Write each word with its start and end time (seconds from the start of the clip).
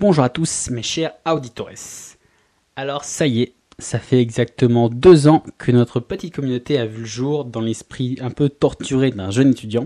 Bonjour 0.00 0.24
à 0.24 0.30
tous 0.30 0.70
mes 0.70 0.82
chers 0.82 1.12
auditores. 1.30 2.16
Alors 2.74 3.04
ça 3.04 3.26
y 3.26 3.42
est, 3.42 3.52
ça 3.78 3.98
fait 3.98 4.18
exactement 4.18 4.88
deux 4.88 5.28
ans 5.28 5.44
que 5.58 5.72
notre 5.72 6.00
petite 6.00 6.34
communauté 6.34 6.78
a 6.78 6.86
vu 6.86 7.00
le 7.00 7.04
jour 7.04 7.44
dans 7.44 7.60
l'esprit 7.60 8.16
un 8.22 8.30
peu 8.30 8.48
torturé 8.48 9.10
d'un 9.10 9.30
jeune 9.30 9.50
étudiant. 9.50 9.84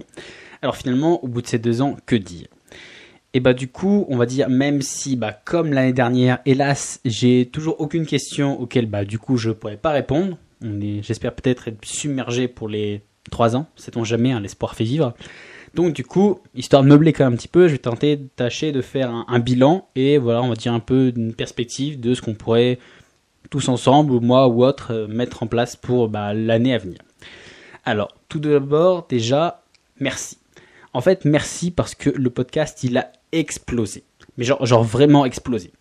Alors 0.62 0.76
finalement, 0.76 1.24
au 1.24 1.26
bout 1.26 1.42
de 1.42 1.48
ces 1.48 1.58
deux 1.58 1.82
ans, 1.82 1.96
que 2.06 2.14
dire? 2.14 2.46
Et 3.32 3.40
bah 3.40 3.54
du 3.54 3.66
coup, 3.66 4.06
on 4.08 4.16
va 4.16 4.26
dire 4.26 4.48
même 4.48 4.82
si 4.82 5.16
bah 5.16 5.32
comme 5.32 5.72
l'année 5.72 5.92
dernière, 5.92 6.38
hélas, 6.46 7.00
j'ai 7.04 7.46
toujours 7.46 7.80
aucune 7.80 8.06
question 8.06 8.60
auquel 8.60 8.86
bah 8.86 9.04
du 9.04 9.18
coup 9.18 9.36
je 9.36 9.50
pourrais 9.50 9.78
pas 9.78 9.90
répondre. 9.90 10.38
J'espère 10.62 11.34
peut-être 11.34 11.66
être 11.66 11.84
submergé 11.84 12.46
pour 12.46 12.68
les 12.68 13.02
trois 13.32 13.56
ans. 13.56 13.66
Sait-on 13.74 14.04
jamais, 14.04 14.30
hein, 14.30 14.38
l'espoir 14.38 14.76
fait 14.76 14.84
vivre. 14.84 15.12
Donc 15.74 15.92
du 15.92 16.04
coup, 16.04 16.40
histoire 16.54 16.82
de 16.84 16.88
meubler 16.88 17.12
quand 17.12 17.24
même 17.24 17.34
un 17.34 17.36
petit 17.36 17.48
peu, 17.48 17.66
je 17.66 17.72
vais 17.72 17.78
tenter 17.78 18.16
de 18.16 18.28
tâcher 18.36 18.70
de 18.70 18.80
faire 18.80 19.10
un, 19.10 19.38
bilan 19.40 19.88
et 19.96 20.18
voilà, 20.18 20.42
on 20.42 20.48
va 20.48 20.54
dire 20.54 20.72
un 20.72 20.80
peu 20.80 21.12
une 21.14 21.34
perspective 21.34 21.98
de 21.98 22.14
ce 22.14 22.22
qu'on 22.22 22.34
pourrait 22.34 22.78
tous 23.50 23.68
ensemble, 23.68 24.20
moi 24.20 24.46
ou 24.46 24.64
autre, 24.64 24.92
euh, 24.92 25.06
mettre 25.08 25.42
en 25.42 25.46
place 25.46 25.74
pour 25.76 26.08
bah, 26.08 26.32
l'année 26.32 26.74
à 26.74 26.78
venir. 26.78 26.98
Alors, 27.84 28.08
tout 28.28 28.38
d'abord, 28.38 29.06
déjà, 29.08 29.62
merci. 30.00 30.38
En 30.92 31.00
fait, 31.00 31.24
merci 31.24 31.70
parce 31.70 31.94
que 31.94 32.08
le 32.08 32.30
podcast, 32.30 32.84
il 32.84 32.96
a 32.96 33.12
explosé. 33.32 34.04
Mais 34.38 34.44
genre 34.44 34.84
vraiment 34.84 35.26
explosé. 35.26 35.72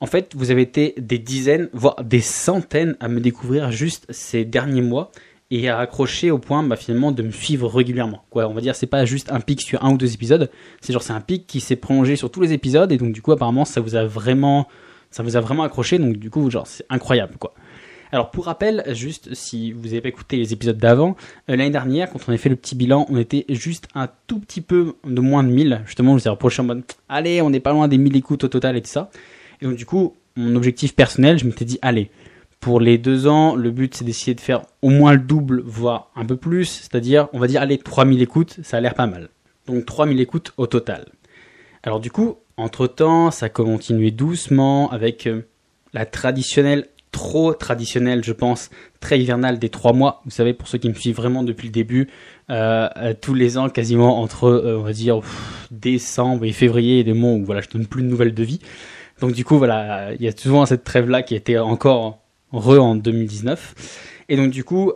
En 0.00 0.06
fait, 0.06 0.34
vous 0.36 0.50
avez 0.50 0.62
été 0.62 0.94
des 0.98 1.18
dizaines, 1.18 1.68
voire 1.72 2.04
des 2.04 2.20
centaines 2.20 2.96
à 3.00 3.08
me 3.08 3.20
découvrir 3.20 3.72
juste 3.72 4.06
ces 4.10 4.44
derniers 4.44 4.82
mois 4.82 5.10
et 5.50 5.68
à 5.68 5.78
accrocher 5.78 6.30
au 6.30 6.38
point 6.38 6.62
bah, 6.62 6.76
finalement 6.76 7.12
de 7.12 7.22
me 7.22 7.30
suivre 7.30 7.68
régulièrement. 7.68 8.24
Quoi, 8.30 8.48
on 8.48 8.54
va 8.54 8.60
dire 8.60 8.74
c'est 8.74 8.86
pas 8.86 9.04
juste 9.04 9.32
un 9.32 9.40
pic 9.40 9.60
sur 9.60 9.84
un 9.84 9.92
ou 9.92 9.96
deux 9.96 10.12
épisodes, 10.14 10.50
c'est 10.80 10.92
genre 10.92 11.02
c'est 11.02 11.12
un 11.12 11.20
pic 11.20 11.46
qui 11.46 11.60
s'est 11.60 11.76
prolongé 11.76 12.16
sur 12.16 12.30
tous 12.30 12.40
les 12.40 12.52
épisodes 12.52 12.90
et 12.92 12.98
donc 12.98 13.12
du 13.12 13.22
coup 13.22 13.32
apparemment 13.32 13.64
ça 13.64 13.80
vous 13.80 13.94
a 13.94 14.04
vraiment 14.04 14.68
ça 15.10 15.22
vous 15.22 15.36
a 15.36 15.40
vraiment 15.40 15.62
accroché 15.62 15.98
donc 15.98 16.16
du 16.16 16.30
coup 16.30 16.50
genre 16.50 16.66
c'est 16.66 16.84
incroyable 16.90 17.36
quoi. 17.38 17.54
Alors 18.10 18.30
pour 18.30 18.46
rappel, 18.46 18.84
juste 18.92 19.34
si 19.34 19.72
vous 19.72 19.88
avez 19.88 20.00
pas 20.00 20.08
écouté 20.08 20.38
les 20.38 20.54
épisodes 20.54 20.78
d'avant, 20.78 21.14
euh, 21.50 21.56
l'année 21.56 21.70
dernière 21.70 22.10
quand 22.10 22.18
on 22.26 22.32
a 22.32 22.38
fait 22.38 22.48
le 22.48 22.56
petit 22.56 22.74
bilan, 22.74 23.06
on 23.10 23.18
était 23.18 23.44
juste 23.50 23.86
un 23.94 24.08
tout 24.26 24.38
petit 24.38 24.62
peu 24.62 24.94
de 25.04 25.20
moins 25.20 25.44
de 25.44 25.50
1000. 25.50 25.82
Justement, 25.84 26.16
je 26.16 26.22
vous 26.22 26.28
ai 26.28 26.30
reproché 26.30 26.62
en 26.62 26.64
mode 26.64 26.82
allez, 27.08 27.42
on 27.42 27.50
n'est 27.50 27.60
pas 27.60 27.72
loin 27.72 27.86
des 27.86 27.98
1000 27.98 28.16
écoutes 28.16 28.44
au 28.44 28.48
total 28.48 28.76
et 28.76 28.82
tout 28.82 28.88
ça. 28.88 29.10
Et 29.60 29.66
donc 29.66 29.76
du 29.76 29.84
coup, 29.84 30.14
mon 30.36 30.56
objectif 30.56 30.94
personnel, 30.94 31.38
je 31.38 31.44
m'étais 31.44 31.66
dit 31.66 31.78
allez, 31.82 32.10
pour 32.60 32.80
les 32.80 32.98
deux 32.98 33.26
ans, 33.26 33.54
le 33.54 33.70
but 33.70 33.94
c'est 33.94 34.04
d'essayer 34.04 34.34
de 34.34 34.40
faire 34.40 34.62
au 34.82 34.90
moins 34.90 35.12
le 35.12 35.20
double, 35.20 35.62
voire 35.64 36.10
un 36.16 36.24
peu 36.24 36.36
plus, 36.36 36.64
c'est-à-dire, 36.64 37.28
on 37.32 37.38
va 37.38 37.46
dire, 37.46 37.62
allez, 37.62 37.78
3000 37.78 38.20
écoutes, 38.20 38.58
ça 38.62 38.78
a 38.78 38.80
l'air 38.80 38.94
pas 38.94 39.06
mal. 39.06 39.28
Donc 39.66 39.86
3000 39.86 40.20
écoutes 40.20 40.52
au 40.56 40.66
total. 40.66 41.06
Alors 41.82 42.00
du 42.00 42.10
coup, 42.10 42.38
entre-temps, 42.56 43.30
ça 43.30 43.46
a 43.46 43.48
continué 43.48 44.10
doucement 44.10 44.90
avec 44.90 45.26
euh, 45.26 45.42
la 45.92 46.04
traditionnelle, 46.04 46.88
trop 47.12 47.54
traditionnelle, 47.54 48.24
je 48.24 48.32
pense, 48.32 48.70
très 49.00 49.20
hivernale 49.20 49.58
des 49.60 49.68
trois 49.68 49.92
mois. 49.92 50.20
Vous 50.24 50.32
savez, 50.32 50.52
pour 50.52 50.66
ceux 50.66 50.78
qui 50.78 50.88
me 50.88 50.94
suivent 50.94 51.16
vraiment 51.16 51.44
depuis 51.44 51.68
le 51.68 51.72
début, 51.72 52.08
euh, 52.50 52.88
euh, 52.96 53.14
tous 53.18 53.34
les 53.34 53.56
ans, 53.56 53.68
quasiment 53.68 54.20
entre, 54.20 54.50
on 54.76 54.82
va 54.82 54.92
dire, 54.92 55.20
décembre 55.70 56.44
et 56.44 56.52
février, 56.52 57.04
des 57.04 57.12
mois 57.12 57.32
où 57.32 57.44
voilà, 57.44 57.60
je 57.60 57.68
donne 57.68 57.86
plus 57.86 58.02
de 58.02 58.08
nouvelles 58.08 58.34
de 58.34 58.42
vie. 58.42 58.60
Donc 59.20 59.32
du 59.32 59.44
coup, 59.44 59.58
voilà, 59.58 60.12
il 60.14 60.22
y 60.22 60.28
a 60.28 60.36
souvent 60.36 60.66
cette 60.66 60.84
trêve-là 60.84 61.22
qui 61.22 61.34
était 61.34 61.58
encore 61.58 62.27
re 62.52 62.78
en 62.78 62.94
2019. 62.94 63.74
Et 64.28 64.36
donc 64.36 64.50
du 64.50 64.64
coup, 64.64 64.92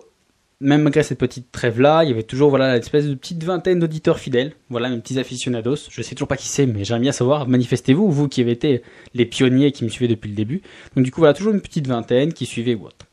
même 0.60 0.82
malgré 0.82 1.02
cette 1.02 1.18
petite 1.18 1.50
trêve-là, 1.50 2.04
il 2.04 2.10
y 2.10 2.12
avait 2.12 2.22
toujours 2.22 2.50
voilà 2.50 2.76
espèce 2.76 3.06
de 3.06 3.14
petite 3.14 3.42
vingtaine 3.42 3.80
d'auditeurs 3.80 4.18
fidèles, 4.18 4.52
voilà 4.70 4.88
mes 4.88 4.98
petits 4.98 5.18
aficionados. 5.18 5.88
Je 5.90 6.02
sais 6.02 6.14
toujours 6.14 6.28
pas 6.28 6.36
qui 6.36 6.48
c'est, 6.48 6.66
mais 6.66 6.84
j'aimerais 6.84 7.02
bien 7.02 7.12
savoir. 7.12 7.48
Manifestez-vous, 7.48 8.10
vous 8.10 8.28
qui 8.28 8.40
avez 8.40 8.52
été 8.52 8.82
les 9.14 9.26
pionniers 9.26 9.72
qui 9.72 9.84
me 9.84 9.88
suivaient 9.88 10.12
depuis 10.12 10.28
le 10.28 10.36
début. 10.36 10.62
Donc 10.96 11.04
du 11.04 11.10
coup 11.10 11.20
voilà 11.20 11.34
toujours 11.34 11.52
une 11.52 11.60
petite 11.60 11.86
vingtaine 11.86 12.32
qui 12.32 12.46
suivait 12.46 12.74
ou 12.74 12.86
autre. 12.86 13.06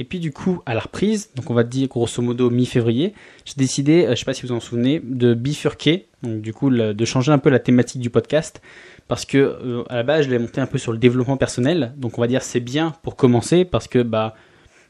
Et 0.00 0.04
puis 0.04 0.18
du 0.18 0.32
coup, 0.32 0.62
à 0.64 0.72
la 0.72 0.80
reprise, 0.80 1.28
donc 1.36 1.50
on 1.50 1.54
va 1.54 1.62
dire 1.62 1.86
grosso 1.86 2.22
modo 2.22 2.48
mi-février, 2.48 3.12
j'ai 3.44 3.52
décidé, 3.58 4.06
euh, 4.06 4.14
je 4.14 4.20
sais 4.20 4.24
pas 4.24 4.32
si 4.32 4.46
vous 4.46 4.52
en 4.52 4.58
souvenez, 4.58 4.98
de 5.04 5.34
bifurquer, 5.34 6.06
donc 6.22 6.40
du 6.40 6.52
coup 6.52 6.70
de 6.70 7.04
changer 7.04 7.32
un 7.32 7.38
peu 7.38 7.50
la 7.50 7.58
thématique 7.58 8.00
du 8.00 8.10
podcast, 8.10 8.60
parce 9.08 9.24
que 9.24 9.38
euh, 9.38 9.84
à 9.88 9.96
la 9.96 10.02
base 10.02 10.26
je 10.26 10.30
l'ai 10.30 10.38
monté 10.38 10.60
un 10.60 10.66
peu 10.66 10.78
sur 10.78 10.92
le 10.92 10.98
développement 10.98 11.36
personnel, 11.36 11.94
donc 11.96 12.18
on 12.18 12.20
va 12.20 12.26
dire 12.26 12.42
c'est 12.42 12.60
bien 12.60 12.94
pour 13.02 13.16
commencer, 13.16 13.64
parce 13.64 13.88
que 13.88 14.02
bah 14.02 14.34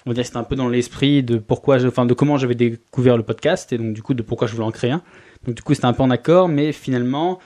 on 0.06 0.10
va 0.10 0.14
dire 0.14 0.24
c'était 0.24 0.38
un 0.38 0.44
peu 0.44 0.56
dans 0.56 0.68
l'esprit 0.68 1.22
de 1.22 1.38
pourquoi, 1.38 1.84
enfin 1.84 2.06
de 2.06 2.14
comment 2.14 2.36
j'avais 2.36 2.54
découvert 2.54 3.16
le 3.16 3.22
podcast 3.22 3.72
et 3.72 3.78
donc 3.78 3.92
du 3.92 4.02
coup 4.02 4.14
de 4.14 4.22
pourquoi 4.22 4.46
je 4.46 4.54
voulais 4.54 4.66
en 4.66 4.72
créer 4.72 4.90
un. 4.90 5.02
Donc 5.46 5.56
du 5.56 5.62
coup 5.62 5.74
c'était 5.74 5.86
un 5.86 5.92
peu 5.92 6.02
en 6.02 6.10
accord, 6.10 6.48
mais 6.48 6.72
finalement 6.72 7.38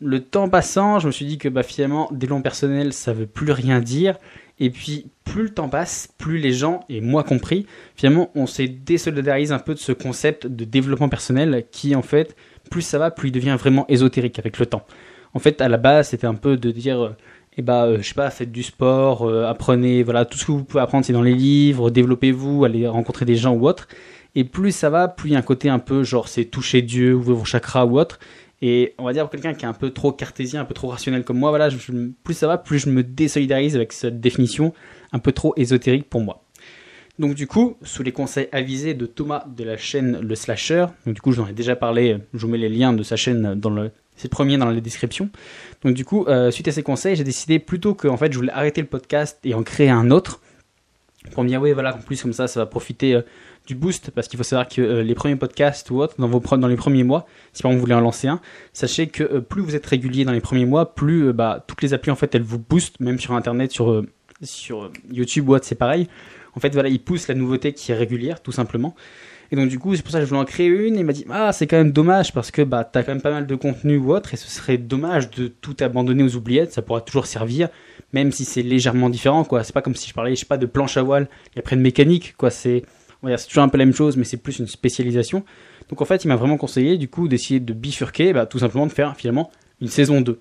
le 0.00 0.20
temps 0.20 0.48
passant, 0.48 0.98
je 0.98 1.06
me 1.06 1.12
suis 1.12 1.24
dit 1.24 1.38
que 1.38 1.48
bah 1.48 1.62
finalement 1.62 2.08
développement 2.12 2.42
personnel 2.42 2.92
ça 2.92 3.12
veut 3.12 3.26
plus 3.26 3.52
rien 3.52 3.80
dire 3.80 4.16
et 4.60 4.70
puis, 4.70 5.06
plus 5.24 5.44
le 5.44 5.50
temps 5.50 5.68
passe, 5.68 6.08
plus 6.16 6.38
les 6.38 6.52
gens, 6.52 6.80
et 6.88 7.00
moi 7.00 7.24
compris, 7.24 7.66
finalement, 7.96 8.30
on 8.34 8.46
s'est 8.46 8.68
désolidarisé 8.68 9.52
un 9.52 9.58
peu 9.58 9.74
de 9.74 9.80
ce 9.80 9.92
concept 9.92 10.46
de 10.46 10.64
développement 10.64 11.08
personnel 11.08 11.64
qui, 11.72 11.96
en 11.96 12.02
fait, 12.02 12.36
plus 12.70 12.82
ça 12.82 12.98
va, 12.98 13.10
plus 13.10 13.28
il 13.28 13.32
devient 13.32 13.56
vraiment 13.58 13.84
ésotérique 13.88 14.38
avec 14.38 14.58
le 14.58 14.66
temps. 14.66 14.84
En 15.34 15.38
fait, 15.38 15.60
à 15.60 15.68
la 15.68 15.76
base, 15.76 16.08
c'était 16.08 16.26
un 16.26 16.34
peu 16.34 16.56
de 16.56 16.70
dire, 16.70 17.14
eh 17.56 17.62
bah, 17.62 17.84
euh, 17.84 17.98
je 18.00 18.08
sais 18.08 18.14
pas, 18.14 18.30
faites 18.30 18.52
du 18.52 18.62
sport, 18.62 19.28
euh, 19.28 19.46
apprenez, 19.46 20.02
voilà, 20.02 20.24
tout 20.24 20.38
ce 20.38 20.46
que 20.46 20.52
vous 20.52 20.64
pouvez 20.64 20.82
apprendre, 20.82 21.04
c'est 21.04 21.12
dans 21.12 21.22
les 21.22 21.34
livres, 21.34 21.90
développez-vous, 21.90 22.64
allez 22.64 22.86
rencontrer 22.88 23.24
des 23.24 23.36
gens 23.36 23.54
ou 23.54 23.66
autre. 23.66 23.88
Et 24.34 24.44
plus 24.44 24.72
ça 24.72 24.90
va, 24.90 25.08
plus 25.08 25.30
il 25.30 25.32
y 25.34 25.36
a 25.36 25.38
un 25.38 25.42
côté 25.42 25.68
un 25.68 25.78
peu 25.78 26.02
genre, 26.02 26.28
c'est 26.28 26.44
toucher 26.46 26.82
Dieu, 26.82 27.14
ouvrir 27.14 27.36
vos 27.36 27.44
chakras 27.44 27.84
ou 27.86 27.98
autre. 27.98 28.18
Et 28.62 28.94
on 28.98 29.04
va 29.04 29.12
dire 29.12 29.24
pour 29.24 29.30
quelqu'un 29.30 29.54
qui 29.54 29.64
est 29.64 29.68
un 29.68 29.74
peu 29.74 29.90
trop 29.90 30.12
cartésien, 30.12 30.60
un 30.62 30.64
peu 30.64 30.74
trop 30.74 30.88
rationnel 30.88 31.24
comme 31.24 31.38
moi, 31.38 31.50
voilà, 31.50 31.68
plus 32.24 32.34
ça 32.34 32.46
va, 32.46 32.58
plus 32.58 32.78
je 32.78 32.88
me 32.88 33.02
désolidarise 33.02 33.76
avec 33.76 33.92
cette 33.92 34.20
définition 34.20 34.72
un 35.12 35.18
peu 35.18 35.32
trop 35.32 35.54
ésotérique 35.56 36.08
pour 36.08 36.20
moi. 36.20 36.43
Donc 37.18 37.34
du 37.34 37.46
coup, 37.46 37.76
sous 37.82 38.02
les 38.02 38.12
conseils 38.12 38.48
avisés 38.50 38.94
de 38.94 39.06
Thomas 39.06 39.44
de 39.46 39.62
la 39.62 39.76
chaîne 39.76 40.18
Le 40.20 40.34
Slasher, 40.34 40.86
donc 41.06 41.14
du 41.14 41.20
coup 41.20 41.30
je 41.30 41.40
vous 41.40 41.46
en 41.46 41.48
ai 41.48 41.52
déjà 41.52 41.76
parlé, 41.76 42.18
je 42.32 42.40
vous 42.40 42.48
mets 42.50 42.58
les 42.58 42.68
liens 42.68 42.92
de 42.92 43.04
sa 43.04 43.14
chaîne 43.14 43.54
dans 43.54 43.70
le, 43.70 43.92
c'est 44.16 44.24
le 44.24 44.30
premier 44.30 44.58
dans 44.58 44.66
la 44.66 44.80
description. 44.80 45.30
Donc 45.84 45.94
du 45.94 46.04
coup, 46.04 46.26
euh, 46.26 46.50
suite 46.50 46.66
à 46.66 46.72
ces 46.72 46.82
conseils, 46.82 47.14
j'ai 47.14 47.24
décidé 47.24 47.60
plutôt 47.60 47.94
que 47.94 48.08
en 48.08 48.16
fait 48.16 48.32
je 48.32 48.38
voulais 48.38 48.52
arrêter 48.52 48.80
le 48.80 48.88
podcast 48.88 49.38
et 49.44 49.54
en 49.54 49.62
créer 49.62 49.90
un 49.90 50.10
autre 50.10 50.40
pour 51.32 51.42
me 51.42 51.48
dire 51.48 51.62
oui 51.62 51.72
voilà 51.72 51.96
en 51.96 52.00
plus 52.00 52.20
comme 52.20 52.34
ça 52.34 52.46
ça 52.46 52.60
va 52.60 52.66
profiter 52.66 53.14
euh, 53.14 53.22
du 53.66 53.74
boost 53.74 54.10
parce 54.10 54.28
qu'il 54.28 54.36
faut 54.36 54.42
savoir 54.42 54.68
que 54.68 54.82
euh, 54.82 55.02
les 55.02 55.14
premiers 55.14 55.36
podcasts 55.36 55.90
ou 55.90 56.02
autres 56.02 56.16
dans 56.18 56.28
vos 56.28 56.38
dans 56.58 56.68
les 56.68 56.76
premiers 56.76 57.02
mois 57.02 57.26
si 57.54 57.62
par 57.62 57.70
exemple 57.70 57.78
vous 57.78 57.86
voulez 57.86 57.94
en 57.94 58.02
lancer 58.02 58.28
un 58.28 58.42
sachez 58.74 59.06
que 59.06 59.38
plus 59.38 59.62
vous 59.62 59.74
êtes 59.74 59.86
régulier 59.86 60.26
dans 60.26 60.32
les 60.32 60.42
premiers 60.42 60.66
mois 60.66 60.94
plus 60.94 61.32
bah, 61.32 61.64
toutes 61.66 61.80
les 61.80 61.94
applis 61.94 62.10
en 62.10 62.14
fait 62.14 62.34
elles 62.34 62.42
vous 62.42 62.58
boostent 62.58 63.00
même 63.00 63.18
sur 63.18 63.32
internet 63.32 63.72
sur 63.72 64.04
sur 64.42 64.90
YouTube 65.10 65.48
ou 65.48 65.54
autre 65.54 65.64
c'est 65.64 65.76
pareil 65.76 66.08
en 66.56 66.60
fait 66.60 66.72
voilà 66.72 66.88
ils 66.88 67.02
poussent 67.02 67.28
la 67.28 67.34
nouveauté 67.34 67.72
qui 67.72 67.92
est 67.92 67.94
régulière 67.94 68.42
tout 68.42 68.52
simplement 68.52 68.94
et 69.50 69.56
donc 69.56 69.68
du 69.68 69.78
coup 69.78 69.94
c'est 69.94 70.02
pour 70.02 70.12
ça 70.12 70.18
que 70.18 70.24
je 70.24 70.28
voulais 70.30 70.40
en 70.40 70.44
créer 70.44 70.68
une 70.68 70.96
il 70.96 71.04
m'a 71.04 71.12
dit 71.12 71.26
ah 71.30 71.52
c'est 71.52 71.66
quand 71.66 71.76
même 71.76 71.92
dommage 71.92 72.32
parce 72.32 72.50
que 72.50 72.62
bah 72.62 72.84
t'as 72.84 73.02
quand 73.02 73.12
même 73.12 73.22
pas 73.22 73.30
mal 73.30 73.46
de 73.46 73.54
contenu 73.54 73.96
ou 73.96 74.12
autre 74.12 74.34
et 74.34 74.36
ce 74.36 74.48
serait 74.48 74.78
dommage 74.78 75.30
de 75.30 75.48
tout 75.48 75.76
abandonner 75.80 76.22
aux 76.22 76.36
oubliettes 76.36 76.72
ça 76.72 76.82
pourra 76.82 77.00
toujours 77.00 77.26
servir 77.26 77.68
même 78.14 78.30
si 78.30 78.44
c'est 78.44 78.62
légèrement 78.62 79.10
différent, 79.10 79.44
quoi. 79.44 79.64
C'est 79.64 79.72
pas 79.74 79.82
comme 79.82 79.96
si 79.96 80.08
je 80.08 80.14
parlais, 80.14 80.34
je 80.36 80.40
sais 80.40 80.46
pas, 80.46 80.56
de 80.56 80.66
planche 80.66 80.96
à 80.96 81.02
voile 81.02 81.28
et 81.56 81.58
après 81.58 81.76
de 81.76 81.80
mécanique, 81.80 82.34
quoi. 82.38 82.48
C'est, 82.48 82.84
c'est 83.36 83.48
toujours 83.48 83.64
un 83.64 83.68
peu 83.68 83.76
la 83.76 83.84
même 83.84 83.94
chose, 83.94 84.16
mais 84.16 84.24
c'est 84.24 84.36
plus 84.36 84.60
une 84.60 84.68
spécialisation. 84.68 85.44
Donc 85.90 86.00
en 86.00 86.04
fait, 86.04 86.24
il 86.24 86.28
m'a 86.28 86.36
vraiment 86.36 86.56
conseillé, 86.56 86.96
du 86.96 87.08
coup, 87.08 87.26
d'essayer 87.26 87.58
de 87.58 87.72
bifurquer, 87.72 88.32
bah, 88.32 88.46
tout 88.46 88.60
simplement 88.60 88.86
de 88.86 88.92
faire 88.92 89.16
finalement 89.16 89.50
une 89.80 89.88
saison 89.88 90.20
2. 90.20 90.40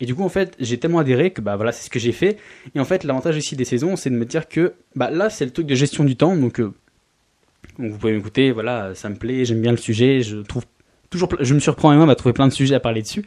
Et 0.00 0.06
du 0.06 0.14
coup, 0.14 0.22
en 0.24 0.28
fait, 0.28 0.54
j'ai 0.58 0.78
tellement 0.78 0.98
adhéré 0.98 1.30
que 1.30 1.40
bah 1.40 1.56
voilà, 1.56 1.72
c'est 1.72 1.84
ce 1.84 1.90
que 1.90 1.98
j'ai 1.98 2.12
fait. 2.12 2.38
Et 2.74 2.80
en 2.80 2.84
fait, 2.84 3.04
l'avantage 3.04 3.36
ici 3.36 3.54
des 3.56 3.64
saisons, 3.64 3.96
c'est 3.96 4.10
de 4.10 4.14
me 4.14 4.24
dire 4.24 4.48
que 4.48 4.74
bah 4.96 5.10
là, 5.10 5.28
c'est 5.28 5.44
le 5.44 5.50
truc 5.50 5.66
de 5.66 5.74
gestion 5.74 6.04
du 6.04 6.16
temps. 6.16 6.36
Donc, 6.36 6.60
euh, 6.60 6.72
vous 7.78 7.98
pouvez 7.98 8.14
m'écouter, 8.14 8.50
voilà, 8.50 8.94
ça 8.94 9.08
me 9.08 9.16
plaît, 9.16 9.44
j'aime 9.44 9.60
bien 9.60 9.72
le 9.72 9.76
sujet, 9.76 10.22
je 10.22 10.38
trouve 10.38 10.64
toujours, 11.10 11.28
je 11.40 11.54
me 11.54 11.60
surprends 11.60 11.94
moi 11.94 12.10
à 12.10 12.14
trouver 12.14 12.32
plein 12.32 12.48
de 12.48 12.52
sujets 12.52 12.74
à 12.74 12.80
parler 12.80 13.02
dessus 13.02 13.24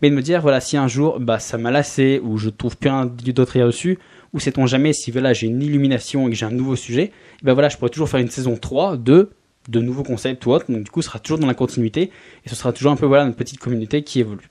mais 0.00 0.10
de 0.10 0.14
me 0.14 0.22
dire 0.22 0.40
voilà 0.40 0.60
si 0.60 0.76
un 0.76 0.88
jour 0.88 1.18
bah 1.20 1.38
ça 1.38 1.58
m'a 1.58 1.70
lassé 1.70 2.20
ou 2.22 2.38
je 2.38 2.48
trouve 2.48 2.76
plein 2.76 3.06
d'autres 3.06 3.60
à 3.60 3.66
dessus 3.66 3.98
ou 4.32 4.40
sait-on 4.40 4.66
jamais 4.66 4.92
si 4.92 5.10
voilà 5.10 5.32
j'ai 5.32 5.46
une 5.46 5.62
illumination 5.62 6.28
et 6.28 6.30
que 6.30 6.36
j'ai 6.36 6.46
un 6.46 6.50
nouveau 6.50 6.76
sujet 6.76 7.10
ben 7.42 7.54
voilà 7.54 7.68
je 7.68 7.76
pourrais 7.76 7.90
toujours 7.90 8.08
faire 8.08 8.20
une 8.20 8.30
saison 8.30 8.56
3 8.56 8.96
de 8.96 9.30
de 9.68 9.80
nouveaux 9.80 10.02
concepts 10.02 10.44
ou 10.46 10.50
autre 10.52 10.70
donc 10.70 10.84
du 10.84 10.90
coup 10.90 11.02
ce 11.02 11.08
sera 11.08 11.18
toujours 11.18 11.38
dans 11.38 11.46
la 11.46 11.54
continuité 11.54 12.10
et 12.44 12.48
ce 12.48 12.54
sera 12.54 12.72
toujours 12.72 12.92
un 12.92 12.96
peu 12.96 13.06
voilà 13.06 13.24
une 13.24 13.34
petite 13.34 13.58
communauté 13.58 14.02
qui 14.02 14.20
évolue 14.20 14.48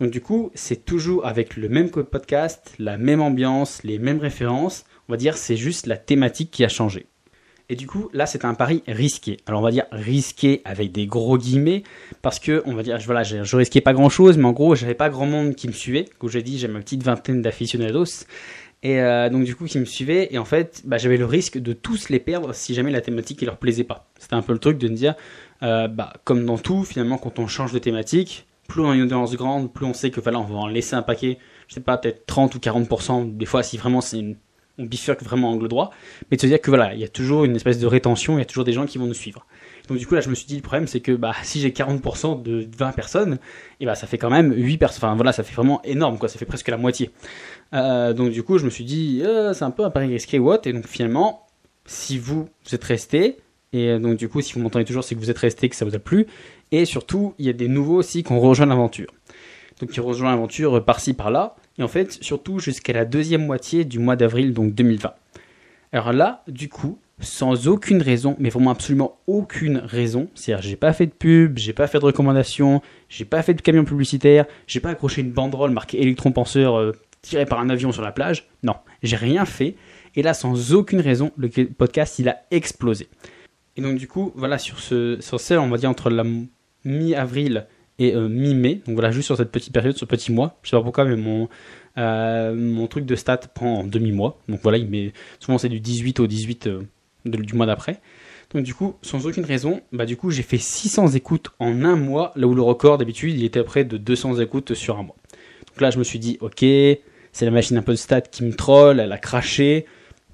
donc 0.00 0.10
du 0.10 0.20
coup 0.20 0.50
c'est 0.54 0.84
toujours 0.84 1.26
avec 1.26 1.56
le 1.56 1.68
même 1.68 1.90
podcast 1.90 2.74
la 2.78 2.98
même 2.98 3.20
ambiance 3.20 3.82
les 3.82 3.98
mêmes 3.98 4.20
références 4.20 4.84
on 5.08 5.12
va 5.12 5.16
dire 5.16 5.36
c'est 5.36 5.56
juste 5.56 5.86
la 5.86 5.96
thématique 5.96 6.50
qui 6.50 6.64
a 6.64 6.68
changé 6.68 7.06
et 7.70 7.76
du 7.76 7.86
coup, 7.86 8.08
là, 8.14 8.24
c'est 8.24 8.46
un 8.46 8.54
pari 8.54 8.82
risqué. 8.86 9.36
Alors, 9.46 9.60
on 9.60 9.64
va 9.64 9.70
dire 9.70 9.84
risqué 9.92 10.62
avec 10.64 10.90
des 10.90 11.06
gros 11.06 11.36
guillemets, 11.36 11.82
parce 12.22 12.38
que, 12.38 12.62
on 12.64 12.74
va 12.74 12.82
dire, 12.82 12.98
voilà, 13.04 13.22
je, 13.24 13.56
risquais 13.56 13.82
pas 13.82 13.92
grand 13.92 14.08
chose, 14.08 14.38
mais 14.38 14.46
en 14.46 14.52
gros, 14.52 14.74
j'avais 14.74 14.94
pas 14.94 15.10
grand 15.10 15.26
monde 15.26 15.54
qui 15.54 15.68
me 15.68 15.74
suivait. 15.74 16.06
Comme 16.18 16.30
j'ai 16.30 16.42
dit, 16.42 16.58
j'ai 16.58 16.68
ma 16.68 16.80
petite 16.80 17.02
vingtaine 17.02 17.42
d'aficionados. 17.42 18.24
Et 18.82 19.00
euh, 19.02 19.28
donc, 19.28 19.44
du 19.44 19.54
coup, 19.54 19.66
qui 19.66 19.78
me 19.78 19.84
suivaient. 19.84 20.28
Et 20.30 20.38
en 20.38 20.46
fait, 20.46 20.82
bah, 20.86 20.96
j'avais 20.96 21.18
le 21.18 21.26
risque 21.26 21.58
de 21.58 21.74
tous 21.74 22.08
les 22.08 22.20
perdre 22.20 22.54
si 22.54 22.72
jamais 22.72 22.90
la 22.90 23.02
thématique 23.02 23.42
ne 23.42 23.46
leur 23.46 23.58
plaisait 23.58 23.84
pas. 23.84 24.08
C'était 24.18 24.34
un 24.34 24.42
peu 24.42 24.54
le 24.54 24.60
truc 24.60 24.78
de 24.78 24.88
me 24.88 24.94
dire, 24.94 25.14
euh, 25.62 25.88
bah, 25.88 26.14
comme 26.24 26.46
dans 26.46 26.56
tout, 26.56 26.84
finalement, 26.84 27.18
quand 27.18 27.38
on 27.38 27.48
change 27.48 27.72
de 27.72 27.78
thématique, 27.78 28.46
plus 28.68 28.82
on 28.82 28.90
a 28.90 28.94
une 28.94 29.02
audience 29.02 29.34
grande, 29.34 29.72
plus 29.72 29.84
on 29.84 29.94
sait 29.94 30.10
que 30.10 30.20
voilà, 30.20 30.38
on 30.38 30.44
va 30.44 30.56
en 30.56 30.68
laisser 30.68 30.94
un 30.94 31.02
paquet 31.02 31.38
je 31.68 31.74
sais 31.74 31.80
pas, 31.80 31.98
peut-être 31.98 32.26
30 32.26 32.54
ou 32.54 32.58
40%, 32.58 33.36
des 33.36 33.46
fois 33.46 33.62
si 33.62 33.76
vraiment 33.76 34.00
c'est 34.00 34.36
on 34.80 34.84
bifurque 34.84 35.24
vraiment 35.24 35.50
angle 35.50 35.66
droit, 35.66 35.90
mais 36.30 36.36
de 36.36 36.40
se 36.40 36.46
dire 36.46 36.60
que 36.60 36.70
voilà, 36.70 36.94
il 36.94 37.00
y 37.00 37.04
a 37.04 37.08
toujours 37.08 37.44
une 37.44 37.56
espèce 37.56 37.80
de 37.80 37.86
rétention, 37.86 38.36
il 38.36 38.38
y 38.38 38.42
a 38.42 38.44
toujours 38.44 38.62
des 38.62 38.72
gens 38.72 38.86
qui 38.86 38.96
vont 38.96 39.06
nous 39.06 39.14
suivre. 39.14 39.44
Donc 39.88 39.98
du 39.98 40.06
coup 40.06 40.14
là 40.14 40.20
je 40.20 40.30
me 40.30 40.34
suis 40.34 40.46
dit 40.46 40.54
le 40.54 40.62
problème 40.62 40.86
c'est 40.86 41.00
que 41.00 41.12
bah 41.12 41.34
si 41.42 41.60
j'ai 41.60 41.70
40% 41.70 42.42
de 42.42 42.66
20 42.76 42.92
personnes, 42.92 43.38
et 43.80 43.86
bah 43.86 43.94
ça 43.94 44.06
fait 44.06 44.18
quand 44.18 44.30
même 44.30 44.52
8 44.54 44.78
personnes, 44.78 45.04
enfin 45.04 45.14
voilà 45.16 45.32
ça 45.32 45.42
fait 45.42 45.54
vraiment 45.54 45.82
énorme 45.82 46.18
quoi, 46.18 46.28
ça 46.28 46.38
fait 46.38 46.46
presque 46.46 46.68
la 46.68 46.76
moitié. 46.76 47.10
Euh, 47.74 48.12
donc 48.12 48.30
du 48.30 48.42
coup 48.42 48.58
je 48.58 48.64
me 48.64 48.70
suis 48.70 48.84
dit 48.84 49.22
euh, 49.24 49.52
c'est 49.52 49.64
un 49.64 49.70
peu 49.70 49.84
un 49.84 49.90
pari 49.90 50.06
risqué 50.06 50.38
what, 50.38 50.60
et 50.64 50.72
donc 50.72 50.86
finalement 50.86 51.46
si 51.84 52.18
vous, 52.18 52.48
vous 52.64 52.74
êtes 52.74 52.84
resté, 52.84 53.38
et 53.72 53.98
donc 53.98 54.16
du 54.16 54.28
coup 54.28 54.40
si 54.40 54.52
vous 54.52 54.60
m'entendez 54.60 54.84
toujours 54.84 55.02
c'est 55.02 55.16
que 55.16 55.20
vous 55.20 55.30
êtes 55.30 55.38
resté, 55.38 55.68
que 55.68 55.76
ça 55.76 55.84
vous 55.84 55.96
a 55.96 55.98
plu, 55.98 56.26
et 56.72 56.84
surtout 56.84 57.34
il 57.38 57.46
y 57.46 57.48
a 57.48 57.52
des 57.52 57.68
nouveaux 57.68 57.96
aussi 57.96 58.22
qui 58.22 58.32
ont 58.32 58.40
rejoint 58.40 58.66
l'aventure. 58.66 59.12
Donc 59.80 59.90
qui 59.90 60.00
rejoint 60.00 60.30
l'aventure 60.30 60.84
par-ci 60.84 61.14
par-là, 61.14 61.54
et 61.78 61.82
en 61.82 61.88
fait 61.88 62.12
surtout 62.22 62.58
jusqu'à 62.58 62.92
la 62.92 63.04
deuxième 63.04 63.46
moitié 63.46 63.84
du 63.84 63.98
mois 63.98 64.16
d'avril 64.16 64.52
donc 64.52 64.74
2020. 64.74 65.12
Alors 65.92 66.12
là, 66.12 66.42
du 66.48 66.68
coup, 66.68 66.98
sans 67.20 67.66
aucune 67.66 68.02
raison, 68.02 68.36
mais 68.38 68.50
vraiment 68.50 68.70
absolument 68.70 69.18
aucune 69.26 69.78
raison. 69.78 70.28
C'est-à-dire, 70.34 70.68
j'ai 70.68 70.76
pas 70.76 70.92
fait 70.92 71.06
de 71.06 71.12
pub, 71.12 71.58
j'ai 71.58 71.72
pas 71.72 71.86
fait 71.86 71.98
de 71.98 72.04
recommandation, 72.04 72.82
j'ai 73.08 73.24
pas 73.24 73.42
fait 73.42 73.54
de 73.54 73.62
camion 73.62 73.84
publicitaire, 73.84 74.46
j'ai 74.66 74.80
pas 74.80 74.90
accroché 74.90 75.22
une 75.22 75.32
banderole 75.32 75.70
marquée 75.70 76.00
électron 76.00 76.30
penseur 76.30 76.78
euh, 76.78 76.92
tiré 77.22 77.46
par 77.46 77.60
un 77.60 77.70
avion 77.70 77.90
sur 77.90 78.02
la 78.02 78.12
plage. 78.12 78.48
Non, 78.62 78.74
j'ai 79.02 79.16
rien 79.16 79.44
fait. 79.44 79.76
Et 80.14 80.22
là, 80.22 80.34
sans 80.34 80.74
aucune 80.74 81.00
raison, 81.00 81.32
le 81.36 81.48
podcast, 81.48 82.18
il 82.18 82.28
a 82.28 82.42
explosé. 82.50 83.08
Et 83.76 83.80
donc, 83.80 83.96
du 83.96 84.08
coup, 84.08 84.32
voilà, 84.34 84.58
sur 84.58 84.78
ce, 84.80 85.18
sur 85.20 85.40
celle, 85.40 85.58
on 85.58 85.68
va 85.68 85.78
dire 85.78 85.90
entre 85.90 86.10
la 86.10 86.24
mi-avril 86.88 87.66
et 87.98 88.14
euh, 88.14 88.28
mi-mai, 88.28 88.80
donc 88.86 88.94
voilà, 88.94 89.10
juste 89.10 89.26
sur 89.26 89.36
cette 89.36 89.50
petite 89.50 89.72
période, 89.72 89.96
ce 89.96 90.04
petit 90.04 90.32
mois, 90.32 90.58
je 90.62 90.70
sais 90.70 90.76
pas 90.76 90.82
pourquoi, 90.82 91.04
mais 91.04 91.16
mon, 91.16 91.48
euh, 91.98 92.54
mon 92.54 92.86
truc 92.86 93.04
de 93.06 93.16
stats 93.16 93.38
prend 93.38 93.80
en 93.80 93.84
demi-mois. 93.84 94.40
Donc 94.48 94.60
voilà, 94.62 94.78
il 94.78 94.88
met, 94.88 95.12
souvent 95.40 95.58
c'est 95.58 95.68
du 95.68 95.80
18 95.80 96.20
au 96.20 96.26
18 96.26 96.68
du 97.24 97.54
mois 97.54 97.66
d'après. 97.66 98.00
Donc 98.54 98.62
du 98.62 98.72
coup, 98.72 98.94
sans 99.02 99.26
aucune 99.26 99.44
raison, 99.44 99.82
bah 99.92 100.06
du 100.06 100.16
coup 100.16 100.30
j'ai 100.30 100.42
fait 100.42 100.58
600 100.58 101.08
écoutes 101.08 101.50
en 101.58 101.84
un 101.84 101.96
mois, 101.96 102.32
là 102.36 102.46
où 102.46 102.54
le 102.54 102.62
record 102.62 102.98
d'habitude 102.98 103.34
il 103.36 103.44
était 103.44 103.62
près 103.62 103.84
de 103.84 103.96
200 103.98 104.38
écoutes 104.38 104.74
sur 104.74 104.98
un 104.98 105.02
mois. 105.02 105.16
Donc 105.66 105.80
là 105.80 105.90
je 105.90 105.98
me 105.98 106.04
suis 106.04 106.18
dit, 106.18 106.38
ok, 106.40 106.60
c'est 107.32 107.44
la 107.44 107.50
machine 107.50 107.76
un 107.76 107.82
peu 107.82 107.92
de 107.92 107.98
stats 107.98 108.22
qui 108.22 108.44
me 108.44 108.54
troll, 108.54 109.00
elle 109.00 109.12
a 109.12 109.18
craché. 109.18 109.86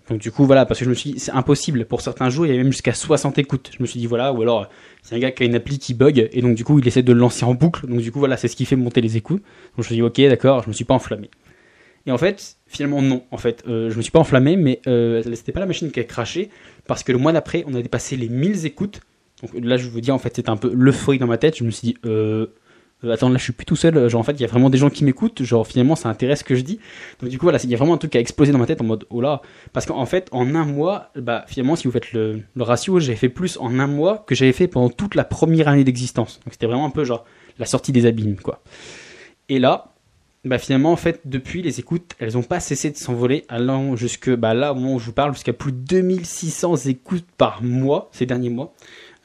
Donc 0.09 0.21
du 0.21 0.31
coup 0.31 0.45
voilà, 0.45 0.67
parce 0.67 0.81
que 0.81 0.85
je 0.85 0.91
me 0.91 0.95
suis 0.95 1.13
dit, 1.13 1.19
c'est 1.19 1.33
impossible, 1.33 1.87
pour 1.87 2.03
certains 2.03 2.29
jours 2.29 2.47
il 2.47 2.51
y 2.51 2.53
avait 2.53 2.63
même 2.63 2.73
jusqu'à 2.73 2.93
60 2.93 3.39
écoutes. 3.39 3.71
Je 3.77 3.83
me 3.83 3.87
suis 3.87 4.01
dit 4.01 4.07
voilà, 4.07 4.33
ou 4.33 4.43
alors 4.43 4.69
c'est 5.03 5.15
un 5.15 5.19
gars 5.19 5.31
qui 5.31 5.43
a 5.43 5.47
une 5.47 5.55
appli 5.55 5.79
qui 5.79 5.95
bug, 5.95 6.29
et 6.31 6.43
donc 6.43 6.55
du 6.55 6.65
coup 6.65 6.79
il 6.79 6.87
essaie 6.87 7.03
de 7.03 7.13
le 7.13 7.19
lancer 7.19 7.45
en 7.45 7.55
boucle, 7.55 7.87
donc 7.87 8.01
du 8.01 8.13
coup 8.13 8.19
voilà, 8.19 8.37
c'est 8.37 8.49
ce 8.49 8.57
qui 8.57 8.67
fait 8.67 8.77
monter 8.77 9.01
les 9.01 9.17
écoutes. 9.17 9.43
Donc 9.43 9.79
je 9.79 9.81
me 9.81 9.85
suis 9.85 9.95
dit 9.97 10.03
ok 10.03 10.21
d'accord, 10.29 10.63
je 10.63 10.69
me 10.69 10.73
suis 10.75 10.85
pas 10.85 10.95
enflammé. 10.95 11.31
Et 12.07 12.13
en 12.13 12.19
fait, 12.19 12.59
finalement 12.67 13.01
non. 13.01 13.25
En 13.31 13.39
fait, 13.39 13.65
euh, 13.67 13.91
je 13.91 13.97
me 13.97 14.03
suis 14.03 14.11
pas 14.11 14.19
enflammé, 14.19 14.57
mais 14.57 14.81
euh, 14.87 15.23
c'était 15.35 15.53
pas 15.53 15.61
la 15.61 15.67
machine 15.67 15.91
qui 15.91 16.01
a 16.01 16.05
craché, 16.05 16.51
parce 16.87 17.03
que 17.03 17.13
le 17.13 17.19
mois 17.19 17.33
d'après, 17.33 17.65
on 17.67 17.75
a 17.75 17.81
dépassé 17.83 18.17
les 18.17 18.29
1000 18.29 18.67
écoutes. 18.67 19.01
Donc 19.43 19.53
là, 19.55 19.77
je 19.77 19.89
vous 19.89 20.01
dis, 20.01 20.11
en 20.11 20.19
fait, 20.19 20.37
c'était 20.37 20.51
un 20.51 20.57
peu 20.57 20.73
l'euphorie 20.73 21.19
dans 21.19 21.27
ma 21.27 21.39
tête. 21.39 21.57
Je 21.57 21.65
me 21.65 21.71
suis 21.71 21.89
dit, 21.89 21.97
euh, 22.05 22.47
euh, 23.05 23.13
attends, 23.13 23.29
là, 23.29 23.39
je 23.39 23.43
suis 23.43 23.53
plus 23.53 23.67
tout 23.67 23.77
seul. 23.77 24.09
Genre, 24.09 24.21
en 24.21 24.25
fait, 24.25 24.33
il 24.33 24.41
y 24.41 24.45
a 24.45 24.49
vraiment 24.49 24.71
des 24.71 24.79
gens 24.79 24.91
qui 24.91 25.05
m'écoutent. 25.05 25.43
Genre, 25.43 25.67
finalement, 25.67 25.97
ça 25.97 26.09
intéresse 26.09 26.41
ce 26.41 26.45
que 26.45 26.55
je 26.55 26.63
dis. 26.63 26.81
Donc, 27.21 27.31
du 27.31 27.39
coup, 27.39 27.47
voilà, 27.47 27.59
il 27.63 27.71
y 27.71 27.75
a 27.75 27.77
vraiment 27.77 27.95
un 27.95 27.99
truc 27.99 28.17
a 28.17 28.21
explosé 28.21 28.53
dans 28.53 28.59
ma 28.59 28.67
tête 28.67 28.81
en 28.81 28.85
mode, 28.85 29.07
oh 29.11 29.21
là. 29.21 29.43
Parce 29.73 29.87
qu'en 29.87 30.07
fait, 30.07 30.29
en 30.33 30.55
un 30.55 30.65
mois, 30.65 31.11
bah, 31.17 31.45
finalement, 31.49 31.77
si 31.77 31.87
vous 31.87 31.93
faites 31.93 32.13
le, 32.13 32.43
ratio, 32.57 32.99
j'ai 32.99 33.17
fait 33.17 33.29
plus 33.29 33.59
en 33.59 33.79
un 33.79 33.87
mois 33.87 34.25
que 34.27 34.35
j'avais 34.35 34.53
fait 34.53 34.69
pendant 34.69 34.91
toute 34.91 35.15
la 35.15 35.25
première 35.25 35.69
année 35.69 35.85
d'existence. 35.85 36.41
Donc, 36.45 36.53
c'était 36.53 36.67
vraiment 36.67 36.87
un 36.87 36.91
peu 36.91 37.05
genre 37.05 37.25
la 37.59 37.67
sortie 37.67 37.93
des 37.93 38.07
abîmes, 38.07 38.37
quoi. 38.37 38.63
Et 39.49 39.59
là, 39.59 39.95
bah 40.45 40.59
finalement 40.59 40.93
en 40.93 40.97
fait 40.97 41.23
depuis 41.25 41.63
les 41.63 41.81
écoutes 41.81 42.13
elles 42.19 42.35
n'ont 42.35 42.43
pas 42.43 42.61
cessé 42.61 42.91
de 42.91 42.97
s'envoler 42.97 43.47
allant 43.49 43.97
jusque 43.97 44.31
bah 44.31 44.53
là 44.53 44.73
au 44.73 44.75
moment 44.75 44.95
où 44.95 44.99
je 44.99 45.07
vous 45.07 45.13
parle 45.13 45.33
jusqu'à 45.33 45.55
plus 45.55 45.73
de 45.73 45.79
2600 45.79 46.77
écoutes 46.87 47.25
par 47.39 47.63
mois 47.63 48.11
ces 48.13 48.27
derniers 48.27 48.51
mois 48.51 48.75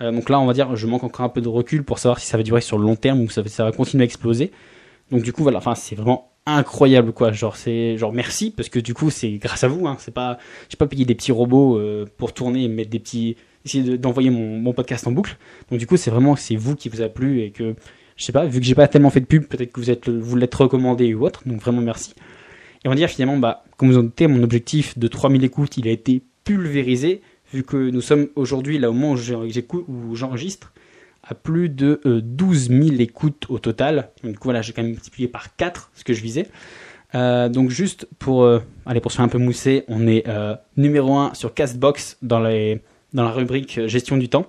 euh, 0.02 0.12
donc 0.12 0.30
là 0.30 0.40
on 0.40 0.46
va 0.46 0.54
dire 0.54 0.76
je 0.76 0.88
manque 0.88 1.04
encore 1.04 1.26
un 1.26 1.30
peu 1.30 1.42
de 1.42 1.48
recul 1.48 1.84
pour 1.84 2.00
savoir 2.00 2.20
si 2.20 2.28
ça 2.28 2.38
va 2.38 2.44
durer 2.44 2.62
sur 2.62 2.78
le 2.78 2.86
long 2.86 2.96
terme 2.96 3.22
ou 3.22 3.30
ça, 3.30 3.44
ça 3.48 3.66
va 3.66 3.72
continuer 3.72 4.04
à 4.04 4.06
exploser. 4.06 4.52
Donc 5.12 5.24
du 5.24 5.34
coup 5.34 5.44
voilà. 5.44 5.58
Enfin 5.58 5.76
c'est 5.76 5.96
vraiment 5.96 6.32
incroyable 6.46 7.12
quoi. 7.12 7.32
Genre 7.32 7.56
c'est 7.56 7.98
genre 7.98 8.14
merci 8.14 8.52
parce 8.52 8.70
que 8.70 8.80
du 8.80 8.94
coup 8.94 9.10
c'est 9.10 9.32
grâce 9.34 9.64
à 9.64 9.68
vous 9.68 9.88
hein, 9.88 9.98
c'est 10.00 10.14
pas 10.14 10.38
j'ai 10.70 10.78
pas 10.78 10.88
payé 10.88 11.06
des 11.06 11.16
petits 11.16 11.32
robots 11.32 11.78
euh, 11.78 12.06
pour 12.18 12.34
tourner 12.34 12.64
et 12.64 12.68
mettre 12.68 12.90
des 12.90 13.00
petits 13.00 13.36
essayer 13.66 13.98
d'envoyer 13.98 14.30
mon, 14.30 14.72
podcast 14.74 15.06
en 15.08 15.12
boucle. 15.12 15.38
Donc 15.70 15.80
du 15.80 15.88
coup 15.88 15.98
c'est 15.98 16.12
vraiment 16.12 16.36
c'est 16.36 16.56
vous 16.56 16.76
qui 16.76 16.90
vous 16.90 17.02
a 17.02 17.10
plu 17.10 17.42
et 17.42 17.52
que 17.52 17.76
je 18.16 18.26
sais 18.26 18.34
pas, 18.34 18.46
vu 18.46 18.60
que 18.60 18.66
j'ai 18.66 18.76
pas 18.76 18.88
tellement 18.90 19.10
fait 19.10 19.22
de 19.22 19.26
pub, 19.26 19.46
peut-être 19.46 19.72
que 19.72 19.80
vous 19.80 19.90
êtes, 19.90 20.10
vous 20.10 20.36
l'êtes 20.36 20.54
recommandé 20.54 21.14
ou 21.14 21.26
autre, 21.26 21.44
donc 21.46 21.62
vraiment 21.62 21.82
merci. 21.82 22.14
Et 22.84 22.88
on 22.88 22.92
va 22.92 22.96
dire 22.96 23.10
finalement, 23.10 23.38
bah, 23.38 23.64
comme 23.78 23.90
vous 23.90 23.98
en 23.98 24.04
doutez, 24.04 24.28
mon 24.28 24.44
objectif 24.44 24.98
de 24.98 25.08
3000 25.08 25.44
écoutes, 25.46 25.78
il 25.78 25.88
a 25.88 25.92
été 25.92 26.22
pulvérisé, 26.44 27.22
vu 27.54 27.64
que 27.64 27.90
nous 27.90 28.02
sommes 28.02 28.28
aujourd'hui, 28.36 28.78
là 28.78 28.90
au 28.90 28.94
moment 28.94 29.14
où 29.14 30.16
j'enregistre, 30.16 30.74
à 31.24 31.36
plus 31.36 31.70
de 31.70 32.02
12 32.06 32.70
000 32.70 32.82
écoutes 33.00 33.46
au 33.50 33.60
total. 33.60 34.10
Donc 34.24 34.38
voilà, 34.44 34.62
j'ai 34.62 34.74
quand 34.74 34.82
même 34.82 34.92
multiplié 34.92 35.28
par 35.28 35.56
4 35.56 35.92
ce 35.94 36.04
que 36.04 36.14
je 36.14 36.22
visais. 36.22 36.48
Euh, 37.16 37.50
donc 37.50 37.72
juste 37.72 38.08
pour 38.20 38.44
euh, 38.44 38.60
aller 38.86 39.00
pour 39.00 39.12
se 39.12 39.18
faire 39.18 39.26
un 39.26 39.30
peu 39.30 39.40
mousser, 39.40 39.84
on 39.88 40.08
est 40.08 40.28
euh, 40.28 40.56
numéro 40.78 41.16
1 41.16 41.34
sur 41.34 41.56
Castbox 41.56 42.18
dans, 42.22 42.40
les, 42.40 42.82
dans 43.14 43.24
la 43.24 43.32
rubrique 43.32 43.88
gestion 43.88 44.18
du 44.18 44.30
temps. 44.30 44.46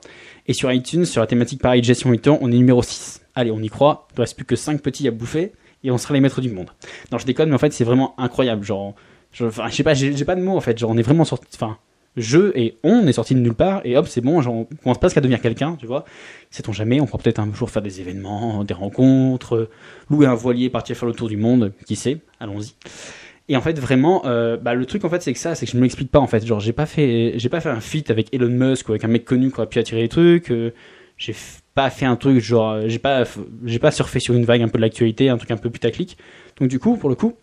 Et 0.46 0.52
sur 0.52 0.70
iTunes, 0.70 1.06
sur 1.06 1.20
la 1.20 1.26
thématique 1.26 1.60
pareil 1.62 1.82
gestion 1.82 2.10
du 2.10 2.18
temps, 2.18 2.38
on 2.42 2.52
est 2.52 2.56
numéro 2.56 2.82
6 2.82 3.20
allez, 3.34 3.50
on 3.50 3.60
y 3.60 3.68
croit, 3.68 4.06
il 4.12 4.16
ne 4.16 4.20
reste 4.22 4.36
plus 4.36 4.44
que 4.44 4.56
5 4.56 4.80
petits 4.82 5.08
à 5.08 5.10
bouffer 5.10 5.52
et 5.82 5.90
on 5.90 5.98
sera 5.98 6.14
les 6.14 6.20
maîtres 6.20 6.40
du 6.40 6.50
monde. 6.50 6.70
Non, 7.10 7.18
je 7.18 7.26
déconne, 7.26 7.48
mais 7.48 7.54
en 7.54 7.58
fait, 7.58 7.72
c'est 7.72 7.84
vraiment 7.84 8.14
incroyable. 8.18 8.64
Genre, 8.64 8.94
je, 9.32 9.46
enfin, 9.46 9.68
je 9.68 9.76
sais 9.76 9.82
pas, 9.82 9.94
pas 9.94 10.34
de 10.34 10.42
mots 10.42 10.56
en 10.56 10.60
fait. 10.60 10.78
Genre, 10.78 10.90
on 10.90 10.96
est 10.96 11.02
vraiment 11.02 11.24
sorti, 11.24 11.46
enfin, 11.54 11.78
je 12.16 12.56
et 12.56 12.78
on 12.82 13.06
est 13.06 13.12
sorti 13.12 13.34
de 13.34 13.40
nulle 13.40 13.54
part 13.54 13.80
et 13.84 13.96
hop, 13.96 14.08
c'est 14.08 14.20
bon, 14.20 14.44
on 14.46 14.64
commence 14.64 14.98
presque 14.98 15.16
à 15.16 15.20
devenir 15.20 15.40
quelqu'un, 15.40 15.76
tu 15.76 15.86
vois. 15.86 16.04
Sait-on 16.50 16.72
jamais, 16.72 17.00
on 17.00 17.06
pourra 17.06 17.22
peut-être 17.22 17.38
un 17.38 17.52
jour 17.54 17.70
faire 17.70 17.82
des 17.82 18.00
événements, 18.00 18.64
des 18.64 18.74
rencontres, 18.74 19.68
louer 20.10 20.26
un 20.26 20.34
voilier, 20.34 20.70
partir 20.70 20.96
faire 20.96 21.08
le 21.08 21.14
tour 21.14 21.28
du 21.28 21.36
monde, 21.36 21.72
qui 21.86 21.96
sait, 21.96 22.18
allons-y. 22.40 22.74
Et 23.48 23.56
en 23.56 23.60
fait, 23.60 23.78
vraiment, 23.78 24.22
euh, 24.26 24.56
bah, 24.56 24.74
le 24.74 24.86
truc 24.86 25.04
en 25.04 25.08
fait, 25.08 25.22
c'est 25.22 25.32
que 25.32 25.38
ça, 25.38 25.54
c'est 25.54 25.66
que 25.66 25.72
je 25.72 25.76
ne 25.76 25.82
m'explique 25.82 26.10
pas 26.10 26.20
en 26.20 26.28
fait. 26.28 26.46
Genre, 26.46 26.60
j'ai 26.60 26.72
pas 26.72 26.86
fait, 26.86 27.34
j'ai 27.36 27.48
pas 27.48 27.60
fait 27.60 27.68
un 27.68 27.80
feat 27.80 28.10
avec 28.10 28.32
Elon 28.32 28.48
Musk 28.48 28.88
ou 28.88 28.92
avec 28.92 29.04
un 29.04 29.08
mec 29.08 29.24
connu 29.24 29.50
qui 29.50 29.56
aurait 29.56 29.68
pu 29.68 29.78
attirer 29.78 30.02
les 30.02 30.08
trucs. 30.08 30.50
Euh, 30.52 30.72
j'ai 31.20 31.34
pas 31.74 31.90
fait 31.90 32.06
un 32.06 32.16
truc 32.16 32.40
genre 32.40 32.70
euh, 32.70 32.82
j'ai 32.86 32.98
pas 32.98 33.24
j'ai 33.64 33.78
pas 33.78 33.90
surfé 33.90 34.18
sur 34.20 34.34
une 34.34 34.44
vague 34.44 34.62
un 34.62 34.68
peu 34.68 34.78
de 34.78 34.82
l'actualité 34.82 35.28
un 35.28 35.36
truc 35.36 35.50
un 35.50 35.56
peu 35.56 35.70
putaclic 35.70 36.16
donc 36.58 36.68
du 36.68 36.78
coup 36.78 36.96
pour 36.96 37.10
le 37.10 37.14
coup 37.14 37.36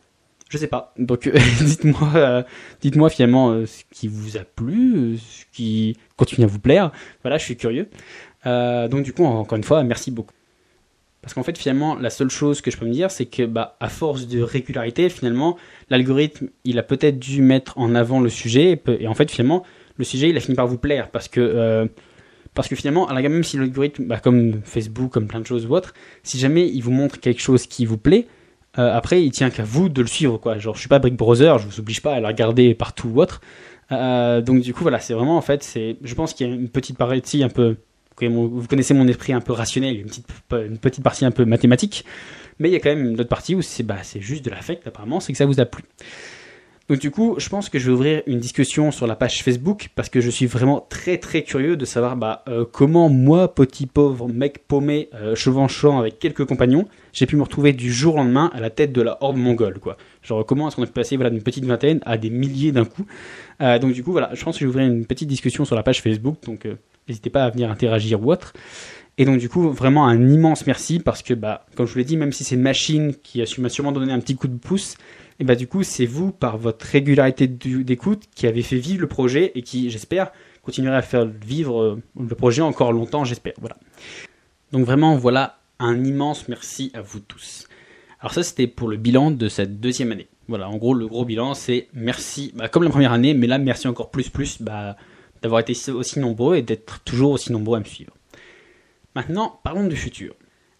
je 0.49 0.57
sais 0.57 0.67
pas. 0.67 0.93
Donc 0.97 1.27
euh, 1.27 1.37
dites-moi 1.61 2.11
euh, 2.15 2.43
dites-moi 2.81 3.09
finalement 3.09 3.65
ce 3.65 3.83
qui 3.91 4.07
vous 4.07 4.37
a 4.37 4.41
plu 4.41 5.17
ce 5.17 5.45
qui 5.51 5.97
continue 6.15 6.45
à 6.45 6.47
vous 6.47 6.59
plaire. 6.59 6.91
Voilà 7.23 7.37
je 7.37 7.43
suis 7.43 7.57
curieux. 7.57 7.89
Donc 8.45 9.03
du 9.03 9.13
coup 9.13 9.25
encore 9.25 9.57
une 9.57 9.63
fois 9.63 9.83
merci 9.83 10.11
beaucoup. 10.11 10.33
Parce 11.21 11.33
qu'en 11.33 11.43
fait 11.43 11.57
finalement 11.57 11.95
la 11.95 12.09
seule 12.09 12.29
chose 12.29 12.61
que 12.61 12.71
je 12.71 12.77
peux 12.77 12.85
me 12.85 12.93
dire 12.93 13.11
c'est 13.11 13.25
que 13.25 13.43
bah 13.43 13.75
à 13.79 13.89
force 13.89 14.27
de 14.27 14.41
régularité 14.41 15.09
finalement 15.09 15.57
l'algorithme 15.89 16.47
il 16.63 16.79
a 16.79 16.83
peut-être 16.83 17.19
dû 17.19 17.41
mettre 17.41 17.77
en 17.77 17.95
avant 17.95 18.21
le 18.21 18.29
sujet 18.29 18.81
et, 18.87 19.07
en 19.07 19.13
fait 19.13 19.29
finalement 19.29 19.63
le 19.97 20.05
sujet 20.05 20.29
il 20.29 20.37
a 20.37 20.39
fini 20.39 20.55
par 20.55 20.67
vous 20.67 20.77
plaire. 20.77 21.09
Parce 21.09 21.27
que 21.27 21.89
parce 22.57 22.67
que 22.67 22.75
finalement, 22.75 23.07
même 23.13 23.43
si 23.43 23.55
l'algorithme, 23.55 24.05
bah, 24.05 24.17
comme 24.17 24.61
Facebook, 24.63 25.11
comme 25.11 25.27
plein 25.27 25.39
de 25.39 25.45
choses 25.45 25.67
ou 25.67 25.75
autres, 25.75 25.93
si 26.23 26.39
jamais 26.39 26.67
il 26.67 26.81
vous 26.81 26.89
montre 26.89 27.19
quelque 27.19 27.39
chose 27.39 27.67
qui 27.67 27.85
vous 27.85 27.99
plaît, 27.99 28.25
euh, 28.77 28.95
après, 28.95 29.23
il 29.23 29.31
tient 29.31 29.49
qu'à 29.49 29.63
vous 29.63 29.89
de 29.89 30.01
le 30.01 30.07
suivre, 30.07 30.37
quoi. 30.37 30.57
Genre, 30.59 30.75
je 30.75 30.79
suis 30.79 30.89
pas 30.89 30.99
Brick 30.99 31.15
Brother, 31.15 31.57
je 31.59 31.67
vous 31.67 31.79
oblige 31.79 32.01
pas 32.01 32.13
à 32.13 32.19
le 32.19 32.27
regarder 32.27 32.73
partout 32.75 33.09
ou 33.09 33.21
autre. 33.21 33.41
Euh, 33.91 34.41
donc, 34.41 34.61
du 34.61 34.73
coup, 34.73 34.83
voilà, 34.83 34.99
c'est 34.99 35.13
vraiment, 35.13 35.37
en 35.37 35.41
fait, 35.41 35.63
c'est, 35.63 35.97
je 36.03 36.15
pense 36.15 36.33
qu'il 36.33 36.47
y 36.47 36.51
a 36.51 36.53
une 36.53 36.69
petite 36.69 36.97
partie 36.97 37.43
un 37.43 37.49
peu, 37.49 37.77
vous 38.21 38.67
connaissez 38.67 38.93
mon 38.93 39.07
esprit 39.07 39.33
un 39.33 39.41
peu 39.41 39.53
rationnel, 39.53 39.99
une 39.99 40.07
petite, 40.07 40.27
une 40.51 40.77
petite 40.77 41.03
partie 41.03 41.25
un 41.25 41.31
peu 41.31 41.45
mathématique, 41.45 42.03
mais 42.59 42.69
il 42.69 42.73
y 42.73 42.75
a 42.75 42.79
quand 42.79 42.89
même 42.89 43.11
une 43.11 43.19
autre 43.19 43.29
partie 43.29 43.55
où 43.55 43.61
c'est, 43.61 43.83
bah, 43.83 43.97
c'est 44.03 44.21
juste 44.21 44.43
de 44.43 44.49
l'affect, 44.49 44.85
apparemment, 44.85 45.19
c'est 45.19 45.31
que 45.31 45.37
ça 45.37 45.45
vous 45.45 45.59
a 45.59 45.65
plu. 45.65 45.83
Donc 46.89 46.99
du 46.99 47.11
coup, 47.11 47.35
je 47.37 47.49
pense 47.49 47.67
que 47.67 47.79
je 47.79 47.87
vais 47.87 47.91
ouvrir 47.91 48.23
une 48.27 48.39
discussion 48.39 48.91
sur 48.91 49.07
la 49.07 49.17
page 49.17 49.43
Facebook 49.43 49.89
parce 49.95 50.07
que 50.07 50.21
je 50.21 50.29
suis 50.29 50.45
vraiment 50.45 50.85
très 50.89 51.17
très 51.17 51.43
curieux 51.43 51.75
de 51.75 51.83
savoir 51.83 52.15
bah, 52.15 52.43
euh, 52.47 52.63
comment 52.71 53.09
moi, 53.09 53.53
petit 53.53 53.87
pauvre 53.87 54.29
mec 54.29 54.59
paumé, 54.69 55.09
euh, 55.13 55.35
chevanchant 55.35 55.99
avec 55.99 56.17
quelques 56.17 56.45
compagnons, 56.45 56.87
j'ai 57.11 57.25
pu 57.25 57.35
me 57.35 57.43
retrouver 57.43 57.73
du 57.73 57.91
jour 57.91 58.15
au 58.15 58.17
lendemain 58.19 58.49
à 58.53 58.61
la 58.61 58.69
tête 58.69 58.93
de 58.93 59.01
la 59.01 59.17
horde 59.19 59.35
mongole. 59.35 59.79
Quoi. 59.79 59.97
Genre 60.23 60.45
comment 60.45 60.69
est-ce 60.69 60.77
qu'on 60.77 60.85
est 60.85 60.93
passé 60.93 61.17
voilà, 61.17 61.29
d'une 61.29 61.41
petite 61.41 61.65
vingtaine 61.65 61.99
à 62.05 62.17
des 62.17 62.29
milliers 62.29 62.71
d'un 62.71 62.85
coup. 62.85 63.05
Euh, 63.61 63.79
donc 63.79 63.91
du 63.93 64.03
coup, 64.03 64.13
voilà, 64.13 64.29
je 64.33 64.43
pense 64.43 64.55
que 64.55 64.61
je 64.61 64.65
vais 64.65 64.69
ouvrir 64.69 64.87
une 64.87 65.05
petite 65.05 65.27
discussion 65.27 65.65
sur 65.65 65.75
la 65.75 65.83
page 65.83 66.01
Facebook, 66.01 66.37
donc 66.45 66.65
euh, 66.65 66.75
n'hésitez 67.07 67.29
pas 67.29 67.43
à 67.43 67.49
venir 67.49 67.69
interagir 67.69 68.23
ou 68.23 68.31
autre. 68.31 68.53
Et 69.17 69.25
donc 69.25 69.37
du 69.39 69.49
coup, 69.49 69.69
vraiment 69.71 70.07
un 70.07 70.29
immense 70.29 70.67
merci 70.67 70.99
parce 70.99 71.23
que, 71.23 71.33
bah, 71.33 71.65
comme 71.75 71.87
je 71.87 71.93
vous 71.93 71.99
l'ai 71.99 72.05
dit, 72.05 72.17
même 72.17 72.31
si 72.31 72.43
c'est 72.43 72.55
une 72.55 72.61
machine 72.61 73.13
qui 73.23 73.41
a 73.41 73.45
sûrement 73.45 73.91
donné 73.91 74.11
un 74.11 74.19
petit 74.19 74.35
coup 74.35 74.47
de 74.47 74.57
pouce, 74.57 74.95
et 75.39 75.43
bah 75.43 75.55
du 75.55 75.67
coup 75.67 75.83
c'est 75.83 76.07
vous 76.07 76.31
par 76.31 76.57
votre 76.57 76.85
régularité 76.85 77.47
d'écoute 77.47 78.23
qui 78.33 78.47
avez 78.47 78.63
fait 78.63 78.77
vivre 78.77 79.01
le 79.01 79.07
projet 79.07 79.51
et 79.53 79.61
qui 79.61 79.91
j'espère 79.91 80.31
continuera 80.63 80.97
à 80.97 81.01
faire 81.03 81.25
vivre 81.25 81.79
euh, 81.79 82.01
le 82.19 82.33
projet 82.33 82.63
encore 82.63 82.91
longtemps 82.91 83.23
j'espère 83.23 83.53
voilà 83.59 83.77
donc 84.71 84.83
vraiment 84.83 85.15
voilà 85.15 85.59
un 85.79 86.03
immense 86.03 86.47
merci 86.47 86.91
à 86.95 87.01
vous 87.01 87.19
tous 87.19 87.67
Alors 88.19 88.33
ça, 88.33 88.41
c'était 88.41 88.67
pour 88.67 88.87
le 88.87 88.97
bilan 88.97 89.31
de 89.31 89.47
cette 89.47 89.79
deuxième 89.79 90.11
année. 90.11 90.27
Voilà, 90.47 90.69
en 90.69 90.77
gros, 90.77 90.93
le 90.93 91.07
gros 91.07 91.25
bilan, 91.25 91.53
c'est 91.53 91.87
merci, 91.93 92.51
bah, 92.55 92.67
comme 92.67 92.83
la 92.83 92.89
première 92.89 93.11
année, 93.11 93.33
mais 93.33 93.47
là, 93.47 93.57
merci 93.59 93.87
encore 93.87 94.09
plus, 94.09 94.29
plus, 94.29 94.61
bah, 94.61 94.95
d'avoir 95.41 95.59
été 95.59 95.91
aussi 95.91 96.19
nombreux 96.19 96.55
et 96.55 96.63
d'être 96.63 97.03
toujours 97.03 97.31
aussi 97.31 97.51
nombreux 97.51 97.77
à 97.77 97.79
me 97.79 97.85
suivre. 97.85 98.16
Maintenant, 99.17 99.59
parlons 99.63 99.87
du 99.87 99.95
futur. 99.95 100.35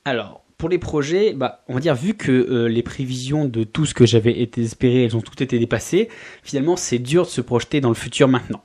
Alors, 0.05 0.43
pour 0.59 0.69
les 0.69 0.77
projets, 0.77 1.33
bah, 1.33 1.63
on 1.67 1.73
va 1.73 1.79
dire, 1.79 1.95
vu 1.95 2.13
que 2.13 2.31
euh, 2.31 2.69
les 2.69 2.83
prévisions 2.83 3.45
de 3.45 3.63
tout 3.63 3.87
ce 3.87 3.95
que 3.95 4.05
j'avais 4.05 4.47
espéré, 4.57 5.05
elles 5.05 5.17
ont 5.17 5.21
toutes 5.21 5.41
été 5.41 5.57
dépassées, 5.57 6.07
finalement, 6.43 6.75
c'est 6.75 6.99
dur 6.99 7.23
de 7.23 7.29
se 7.29 7.41
projeter 7.41 7.81
dans 7.81 7.89
le 7.89 7.95
futur 7.95 8.27
maintenant. 8.27 8.61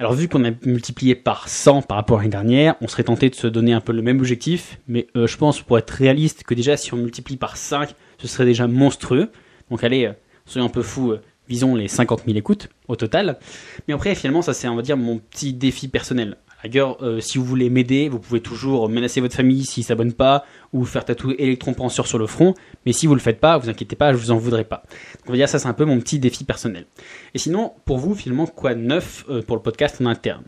Alors, 0.00 0.12
vu 0.12 0.26
qu'on 0.26 0.44
a 0.44 0.50
multiplié 0.64 1.14
par 1.14 1.48
100 1.48 1.82
par 1.82 1.98
rapport 1.98 2.18
à 2.18 2.22
l'année 2.22 2.32
dernière, 2.32 2.74
on 2.80 2.88
serait 2.88 3.04
tenté 3.04 3.30
de 3.30 3.36
se 3.36 3.46
donner 3.46 3.72
un 3.72 3.80
peu 3.80 3.92
le 3.92 4.02
même 4.02 4.18
objectif, 4.18 4.80
mais 4.88 5.06
euh, 5.14 5.28
je 5.28 5.36
pense, 5.36 5.60
pour 5.60 5.78
être 5.78 5.90
réaliste, 5.90 6.42
que 6.42 6.54
déjà, 6.54 6.76
si 6.76 6.92
on 6.92 6.96
multiplie 6.96 7.36
par 7.36 7.56
5, 7.56 7.94
ce 8.18 8.26
serait 8.26 8.44
déjà 8.44 8.66
monstrueux. 8.66 9.30
Donc, 9.70 9.84
allez, 9.84 10.06
euh, 10.06 10.12
soyons 10.46 10.66
un 10.66 10.68
peu 10.68 10.82
fous, 10.82 11.14
visons 11.48 11.76
les 11.76 11.86
50 11.86 12.24
000 12.26 12.36
écoutes 12.36 12.70
au 12.88 12.96
total. 12.96 13.38
Mais 13.86 13.94
après, 13.94 14.16
finalement, 14.16 14.42
ça 14.42 14.52
c'est, 14.52 14.66
on 14.66 14.74
va 14.74 14.82
dire, 14.82 14.96
mon 14.96 15.18
petit 15.18 15.52
défi 15.52 15.86
personnel. 15.86 16.38
À 16.62 16.68
euh, 17.02 17.20
si 17.20 17.38
vous 17.38 17.44
voulez 17.44 17.70
m'aider, 17.70 18.08
vous 18.08 18.20
pouvez 18.20 18.40
toujours 18.40 18.88
menacer 18.88 19.20
votre 19.20 19.34
famille 19.34 19.64
s'ils 19.64 19.82
s'abonnent 19.82 20.12
pas, 20.12 20.44
ou 20.72 20.84
faire 20.84 21.04
tatouer 21.04 21.34
Electron 21.38 21.74
Penseur 21.74 22.06
sur 22.06 22.18
le 22.18 22.26
front. 22.26 22.54
Mais 22.86 22.92
si 22.92 23.08
vous 23.08 23.14
le 23.14 23.20
faites 23.20 23.40
pas, 23.40 23.58
vous 23.58 23.68
inquiétez 23.68 23.96
pas, 23.96 24.12
je 24.12 24.18
vous 24.18 24.30
en 24.30 24.36
voudrais 24.36 24.64
pas. 24.64 24.84
Donc, 25.18 25.28
on 25.28 25.30
va 25.32 25.36
dire 25.36 25.48
ça, 25.48 25.58
c'est 25.58 25.66
un 25.66 25.72
peu 25.72 25.84
mon 25.84 25.98
petit 25.98 26.20
défi 26.20 26.44
personnel. 26.44 26.86
Et 27.34 27.38
sinon, 27.38 27.72
pour 27.84 27.98
vous, 27.98 28.14
finalement, 28.14 28.46
quoi 28.46 28.74
de 28.74 28.80
neuf 28.80 29.24
euh, 29.28 29.42
pour 29.42 29.56
le 29.56 29.62
podcast 29.62 30.00
en 30.00 30.06
interne? 30.06 30.44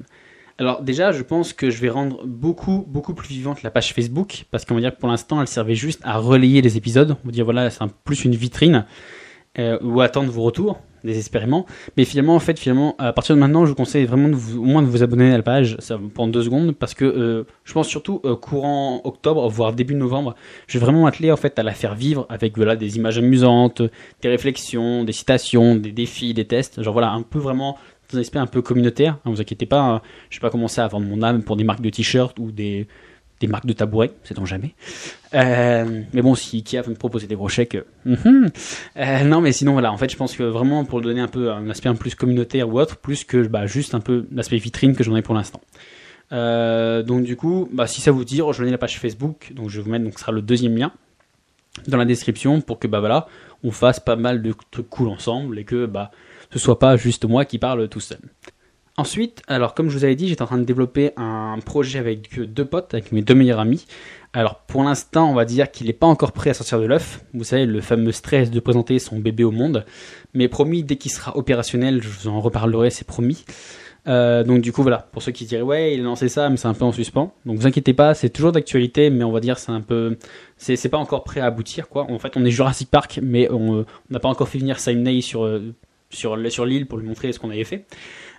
Alors 0.57 0.83
déjà, 0.83 1.11
je 1.11 1.23
pense 1.23 1.53
que 1.53 1.69
je 1.69 1.81
vais 1.81 1.91
rendre 1.91 2.25
beaucoup, 2.25 2.85
beaucoup 2.87 3.13
plus 3.13 3.29
vivante 3.29 3.65
la 3.65 3.73
page 3.73 3.93
Facebook, 3.93 4.45
parce 4.53 4.65
qu'on 4.65 4.77
va 4.77 4.81
dire 4.81 4.95
que 4.95 5.01
pour 5.01 5.09
l'instant, 5.09 5.41
elle 5.41 5.49
servait 5.49 5.75
juste 5.75 6.01
à 6.05 6.19
relayer 6.19 6.63
les 6.63 6.77
épisodes. 6.77 7.17
On 7.25 7.27
va 7.27 7.33
dire, 7.33 7.45
voilà, 7.45 7.71
c'est 7.71 7.81
plus 8.05 8.25
une 8.25 8.37
vitrine 8.37 8.87
euh, 9.59 9.79
ou 9.83 10.01
attendre 10.01 10.31
vos 10.31 10.43
retours 10.43 10.79
désespérément. 11.05 11.67
Mais 11.97 12.05
finalement, 12.05 12.35
en 12.35 12.41
fait, 12.41 12.59
finalement, 12.59 12.95
à 12.99 13.13
partir 13.13 13.35
de 13.35 13.41
maintenant, 13.41 13.65
je 13.65 13.71
vous 13.71 13.77
conseille 13.77 14.07
vraiment 14.07 14.29
vous, 14.33 14.61
au 14.61 14.65
moins 14.65 14.83
de 14.83 14.89
vous 14.89 15.03
abonner 15.03 15.33
à 15.33 15.37
la 15.37 15.43
page, 15.43 15.77
ça 15.79 15.99
prend 16.15 16.27
deux 16.27 16.43
secondes, 16.43 16.73
parce 16.73 16.95
que 16.95 17.05
euh, 17.05 17.45
je 17.65 17.73
pense 17.73 17.89
surtout 17.89 18.21
euh, 18.25 18.37
courant 18.37 19.01
octobre, 19.05 19.49
voire 19.49 19.73
début 19.73 19.95
novembre, 19.95 20.35
je 20.67 20.79
vais 20.79 20.85
vraiment 20.85 21.05
m'atteler 21.05 21.31
en 21.31 21.37
fait 21.37 21.59
à 21.59 21.63
la 21.63 21.73
faire 21.73 21.95
vivre 21.95 22.27
avec 22.29 22.57
voilà 22.57 22.77
des 22.77 22.97
images 22.97 23.19
amusantes, 23.19 23.83
des 24.23 24.29
réflexions, 24.29 25.05
des 25.05 25.13
citations, 25.13 25.77
des 25.77 25.93
défis, 25.93 26.35
des 26.35 26.47
tests, 26.47 26.83
genre 26.83 26.93
voilà 26.93 27.11
un 27.11 27.23
peu 27.23 27.39
vraiment 27.39 27.77
dans 28.11 28.19
un 28.19 28.21
aspect 28.21 28.39
un 28.39 28.47
peu 28.47 28.63
communautaire. 28.63 29.19
Hein, 29.25 29.31
vous 29.31 29.41
inquiétez 29.41 29.67
pas, 29.67 29.81
hein, 29.81 30.03
je 30.31 30.39
vais 30.39 30.43
pas 30.43 30.51
commencer 30.51 30.81
à 30.81 30.89
vendre 30.89 31.07
mon 31.07 31.23
âme 31.23 31.43
pour 31.43 31.57
des 31.57 31.65
marques 31.65 31.81
de 31.81 31.91
t-shirts 31.91 32.39
ou 32.39 32.51
des 32.51 32.87
des 33.41 33.47
marques 33.47 33.67
de 33.67 33.73
tabouret, 33.73 34.13
sait-on 34.23 34.45
jamais. 34.45 34.75
Euh, 35.35 36.03
mais 36.13 36.23
bon, 36.23 36.35
si 36.35 36.57
Ikea 36.59 36.83
veut 36.83 36.91
me 36.91 36.97
proposer 36.97 37.27
des 37.27 37.35
gros 37.35 37.49
chèques, 37.49 37.75
euh, 37.75 38.17
euh, 38.97 39.25
non, 39.25 39.41
mais 39.41 39.53
sinon 39.53 39.73
voilà, 39.73 39.93
en 39.93 39.97
fait, 39.97 40.11
je 40.11 40.17
pense 40.17 40.37
que 40.37 40.43
vraiment 40.43 40.85
pour 40.85 41.01
donner 41.01 41.21
un 41.21 41.29
peu 41.29 41.51
un 41.51 41.69
aspect 41.69 41.89
un 41.89 41.95
plus 41.95 42.15
communautaire 42.15 42.69
ou 42.69 42.79
autre, 42.79 42.97
plus 42.97 43.25
que 43.25 43.47
bah, 43.47 43.67
juste 43.67 43.95
un 43.95 44.01
peu 44.01 44.27
l'aspect 44.33 44.59
vitrine 44.59 44.95
que 44.95 45.03
j'en 45.03 45.17
ai 45.17 45.23
pour 45.23 45.35
l'instant. 45.35 45.61
donc 46.31 47.25
du 47.25 47.37
coup, 47.37 47.69
bah, 47.73 47.87
si 47.87 48.01
ça 48.01 48.13
vous 48.13 48.25
dit, 48.25 48.41
rejoignez 48.41 48.73
la 48.73 48.79
page 48.79 48.99
Facebook. 48.99 49.53
Donc 49.53 49.71
je 49.71 49.79
vais 49.79 49.85
vous 49.85 49.91
mettre, 49.91 50.05
donc 50.05 50.15
ce 50.15 50.21
sera 50.21 50.33
le 50.33 50.43
deuxième 50.43 50.77
lien 50.77 50.93
dans 51.89 51.99
la 51.99 52.05
description 52.05 52.61
pour 52.61 52.79
que 52.79 52.87
bah 52.87 53.01
voilà, 53.01 53.27
on 53.65 53.73
fasse 53.73 53.99
pas 53.99 54.15
mal 54.15 54.43
de 54.43 54.55
trucs 54.71 54.89
cool 54.89 55.09
ensemble 55.09 55.59
et 55.59 55.65
que 55.65 55.87
bah 55.87 56.13
ce 56.53 56.61
soit 56.61 56.79
pas 56.79 56.97
juste 56.97 57.25
moi 57.25 57.45
qui 57.45 57.59
parle 57.59 57.89
tout 57.89 58.01
seul. 58.01 58.21
Ensuite, 58.97 59.43
alors 59.49 59.75
comme 59.75 59.91
je 59.91 59.99
vous 59.99 60.05
avais 60.05 60.15
dit, 60.15 60.29
j'étais 60.29 60.43
en 60.43 60.47
train 60.47 60.59
de 60.59 60.65
développer 60.65 61.11
un 61.17 61.59
projet 61.65 61.99
avec 61.99 62.41
deux 62.41 62.65
potes, 62.65 62.95
avec 62.95 63.11
mes 63.11 63.23
deux 63.23 63.35
meilleurs 63.35 63.59
amis. 63.59 63.87
Alors 64.33 64.61
pour 64.61 64.85
l'instant, 64.85 65.29
on 65.29 65.35
va 65.35 65.45
dire 65.45 65.73
qu'il 65.73 65.89
n'est 65.89 65.93
pas 65.93 66.07
encore 66.07 66.31
prêt 66.31 66.51
à 66.51 66.55
sortir 66.55 66.79
de 66.81 66.87
l'œuf. 66.87 67.25
Vous 67.35 67.43
savez, 67.43 67.67
le 67.67 67.81
fameux 67.81 68.13
stress 68.13 68.53
de 68.53 68.61
présenter 68.61 69.01
son 69.01 69.19
bébé 69.19 69.43
au 69.43 69.51
monde. 69.51 69.85
Mais 70.33 70.47
promis, 70.47 70.85
dès 70.85 70.95
qu'il 70.95 71.11
sera 71.11 71.37
opérationnel, 71.37 72.03
je 72.03 72.09
vous 72.09 72.29
en 72.29 72.41
reparlerai, 72.41 72.91
c'est 72.91 73.07
promis. 73.07 73.45
Euh, 74.07 74.45
donc 74.45 74.61
du 74.61 74.71
coup 74.71 74.83
voilà, 74.83 75.09
pour 75.13 75.23
ceux 75.23 75.33
qui 75.33 75.47
diraient 75.47 75.63
ouais 75.63 75.95
il 75.95 76.01
a 76.01 76.03
lancé 76.03 76.29
ça 76.29 76.51
mais 76.51 76.59
c'est 76.59 76.69
un 76.69 76.75
peu 76.75 76.85
en 76.85 76.93
suspens. 76.93 77.33
Donc 77.47 77.57
vous 77.57 77.67
inquiétez 77.67 77.95
pas, 77.95 78.15
c'est 78.15 78.29
toujours 78.29 78.53
d'actualité 78.53 79.09
mais 79.09 79.25
on 79.25 79.33
va 79.33 79.41
dire 79.41 79.59
c'est 79.59 79.73
un 79.73 79.81
peu 79.81 80.19
c'est 80.59 80.89
pas 80.91 80.99
encore 80.99 81.25
prêt 81.25 81.41
à 81.41 81.47
aboutir 81.47 81.89
quoi. 81.89 82.07
En 82.11 82.19
fait 82.19 82.37
on 82.37 82.45
est 82.45 82.51
Jurassic 82.51 82.91
Park 82.91 83.19
mais 83.23 83.51
on 83.51 83.87
n'a 84.11 84.21
pas 84.21 84.29
encore 84.29 84.49
fait 84.49 84.59
venir 84.59 84.79
Simon 84.79 85.07
euh, 85.07 85.73
sur 86.11 86.39
sur 86.51 86.67
l'île 86.67 86.87
pour 86.87 86.99
lui 86.99 87.09
montrer 87.09 87.33
ce 87.33 87.39
qu'on 87.39 87.49
avait 87.49 87.65
fait. 87.65 87.87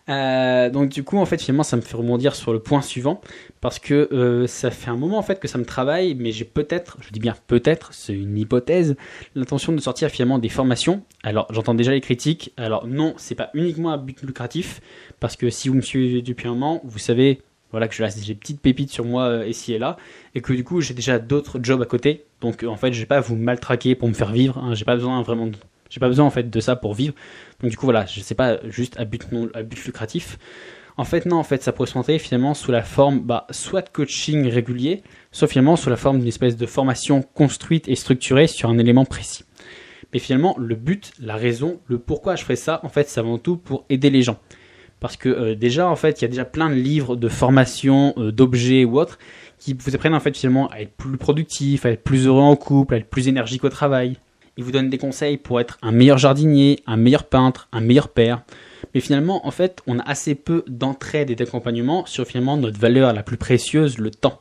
Euh, 0.07 0.69
donc 0.69 0.89
du 0.89 1.03
coup, 1.03 1.17
en 1.17 1.25
fait, 1.25 1.41
finalement, 1.41 1.63
ça 1.63 1.77
me 1.77 1.81
fait 1.81 1.97
rebondir 1.97 2.35
sur 2.35 2.53
le 2.53 2.59
point 2.59 2.81
suivant 2.81 3.21
parce 3.62 3.79
que 3.79 4.09
euh, 4.12 4.47
ça 4.47 4.69
fait 4.69 4.89
un 4.89 4.97
moment 4.97 5.17
en 5.17 5.24
fait 5.24 5.39
que 5.39 5.47
ça 5.47 5.57
me 5.57 5.65
travaille, 5.65 6.15
mais 6.15 6.31
j'ai 6.31 6.45
peut-être, 6.45 6.97
je 7.01 7.09
dis 7.09 7.19
bien 7.19 7.35
peut-être, 7.47 7.93
c'est 7.93 8.13
une 8.13 8.38
hypothèse, 8.38 8.95
l'intention 9.33 9.74
de 9.74 9.81
sortir 9.81 10.09
finalement 10.09 10.38
des 10.38 10.50
formations. 10.50 11.01
Alors, 11.24 11.47
j'entends 11.51 11.74
déjà 11.74 11.91
les 11.91 12.01
critiques. 12.01 12.53
Alors 12.57 12.88
non, 12.88 13.13
c'est 13.17 13.35
pas 13.35 13.50
uniquement 13.53 13.91
à 13.91 13.97
but 13.97 14.21
lucratif 14.21 14.81
parce 15.19 15.35
que 15.35 15.50
si 15.50 15.69
vous 15.69 15.75
me 15.75 15.81
suivez 15.81 16.21
depuis 16.21 16.47
un 16.47 16.51
moment, 16.51 16.81
vous 16.83 17.00
savez. 17.00 17.41
Voilà 17.71 17.89
que 17.89 17.95
je 17.95 18.25
des 18.25 18.35
petites 18.35 18.62
pépites 18.62 18.91
sur 18.91 19.03
moi 19.03 19.24
euh, 19.24 19.47
ici 19.47 19.74
et 19.74 19.79
là, 19.79 19.97
et 20.33 20.39
que 20.39 20.53
du 20.53 20.63
coup 20.63 20.79
j'ai 20.79 20.93
déjà 20.93 21.19
d'autres 21.19 21.59
jobs 21.62 21.81
à 21.81 21.85
côté. 21.85 22.24
Donc 22.39 22.63
en 22.63 22.77
fait, 22.77 22.93
je 22.93 23.00
vais 23.01 23.05
pas 23.05 23.19
vous 23.19 23.35
maltraquer 23.35 23.95
pour 23.95 24.07
me 24.07 24.13
faire 24.13 24.31
vivre. 24.31 24.57
Hein, 24.59 24.75
j'ai 24.75 24.85
pas 24.85 24.95
besoin 24.95 25.21
vraiment 25.24 25.47
de 25.47 25.57
j'ai 25.89 25.99
pas 25.99 26.07
besoin 26.07 26.25
en 26.25 26.29
fait 26.29 26.49
de 26.49 26.59
ça 26.59 26.75
pour 26.75 26.93
vivre. 26.93 27.13
Donc 27.61 27.71
du 27.71 27.77
coup 27.77 27.85
voilà, 27.85 28.05
je 28.05 28.19
sais 28.19 28.35
pas 28.35 28.57
juste 28.69 28.99
à 28.99 29.05
but 29.05 29.31
non 29.31 29.49
à 29.53 29.63
but 29.63 29.83
lucratif. 29.85 30.37
En 30.97 31.03
fait 31.03 31.25
non, 31.25 31.37
en 31.37 31.43
fait 31.43 31.61
ça 31.61 31.73
pourrait 31.73 31.87
se 31.87 31.91
présenter 31.91 32.19
finalement 32.19 32.53
sous 32.53 32.71
la 32.71 32.81
forme 32.81 33.19
bah, 33.19 33.47
soit 33.51 33.81
de 33.81 33.89
coaching 33.89 34.47
régulier, 34.47 35.03
soit 35.31 35.47
finalement 35.47 35.75
sous 35.75 35.89
la 35.89 35.97
forme 35.97 36.19
d'une 36.19 36.27
espèce 36.27 36.55
de 36.55 36.65
formation 36.65 37.21
construite 37.21 37.87
et 37.89 37.95
structurée 37.95 38.47
sur 38.47 38.69
un 38.69 38.77
élément 38.77 39.05
précis. 39.05 39.43
Mais 40.13 40.19
finalement 40.19 40.55
le 40.57 40.75
but, 40.75 41.11
la 41.19 41.35
raison, 41.35 41.79
le 41.87 41.99
pourquoi 41.99 42.35
je 42.35 42.43
ferais 42.43 42.55
ça, 42.55 42.79
en 42.83 42.89
fait 42.89 43.09
c'est 43.09 43.19
avant 43.19 43.37
tout 43.37 43.57
pour 43.57 43.85
aider 43.89 44.09
les 44.09 44.21
gens. 44.21 44.37
Parce 45.01 45.17
que 45.17 45.27
euh, 45.27 45.55
déjà 45.55 45.89
en 45.89 45.97
fait 45.97 46.21
il 46.21 46.23
y 46.23 46.25
a 46.25 46.29
déjà 46.29 46.45
plein 46.45 46.69
de 46.69 46.75
livres 46.75 47.17
de 47.17 47.27
formation, 47.27 48.13
euh, 48.17 48.31
d'objets 48.31 48.85
ou 48.85 48.97
autres 48.97 49.19
qui 49.59 49.73
vous 49.73 49.95
apprennent 49.95 50.15
en 50.15 50.19
fait 50.19 50.35
finalement 50.37 50.69
à 50.69 50.79
être 50.79 50.93
plus 50.95 51.17
productif, 51.17 51.85
à 51.85 51.91
être 51.91 52.03
plus 52.03 52.27
heureux 52.27 52.41
en 52.41 52.55
couple, 52.55 52.93
à 52.93 52.97
être 52.97 53.09
plus 53.09 53.27
énergique 53.27 53.63
au 53.63 53.69
travail, 53.69 54.17
il 54.57 54.63
vous 54.63 54.71
donne 54.71 54.89
des 54.89 54.97
conseils 54.97 55.38
pour 55.38 55.59
être 55.59 55.77
un 55.81 55.91
meilleur 55.91 56.17
jardinier, 56.17 56.79
un 56.88 56.97
meilleur 56.97 57.25
peintre, 57.25 57.67
un 57.71 57.81
meilleur 57.81 58.09
père. 58.09 58.43
Mais 58.93 59.01
finalement, 59.01 59.45
en 59.45 59.51
fait, 59.51 59.81
on 59.88 60.00
a 60.00 60.03
assez 60.03 60.35
peu 60.35 60.63
d'entraide 60.67 61.29
et 61.29 61.35
d'accompagnement 61.35 62.05
sur 62.05 62.25
finalement 62.25 62.55
notre 62.55 62.79
valeur 62.79 63.13
la 63.13 63.24
plus 63.24 63.38
précieuse, 63.38 63.97
le 63.97 64.12
temps. 64.12 64.39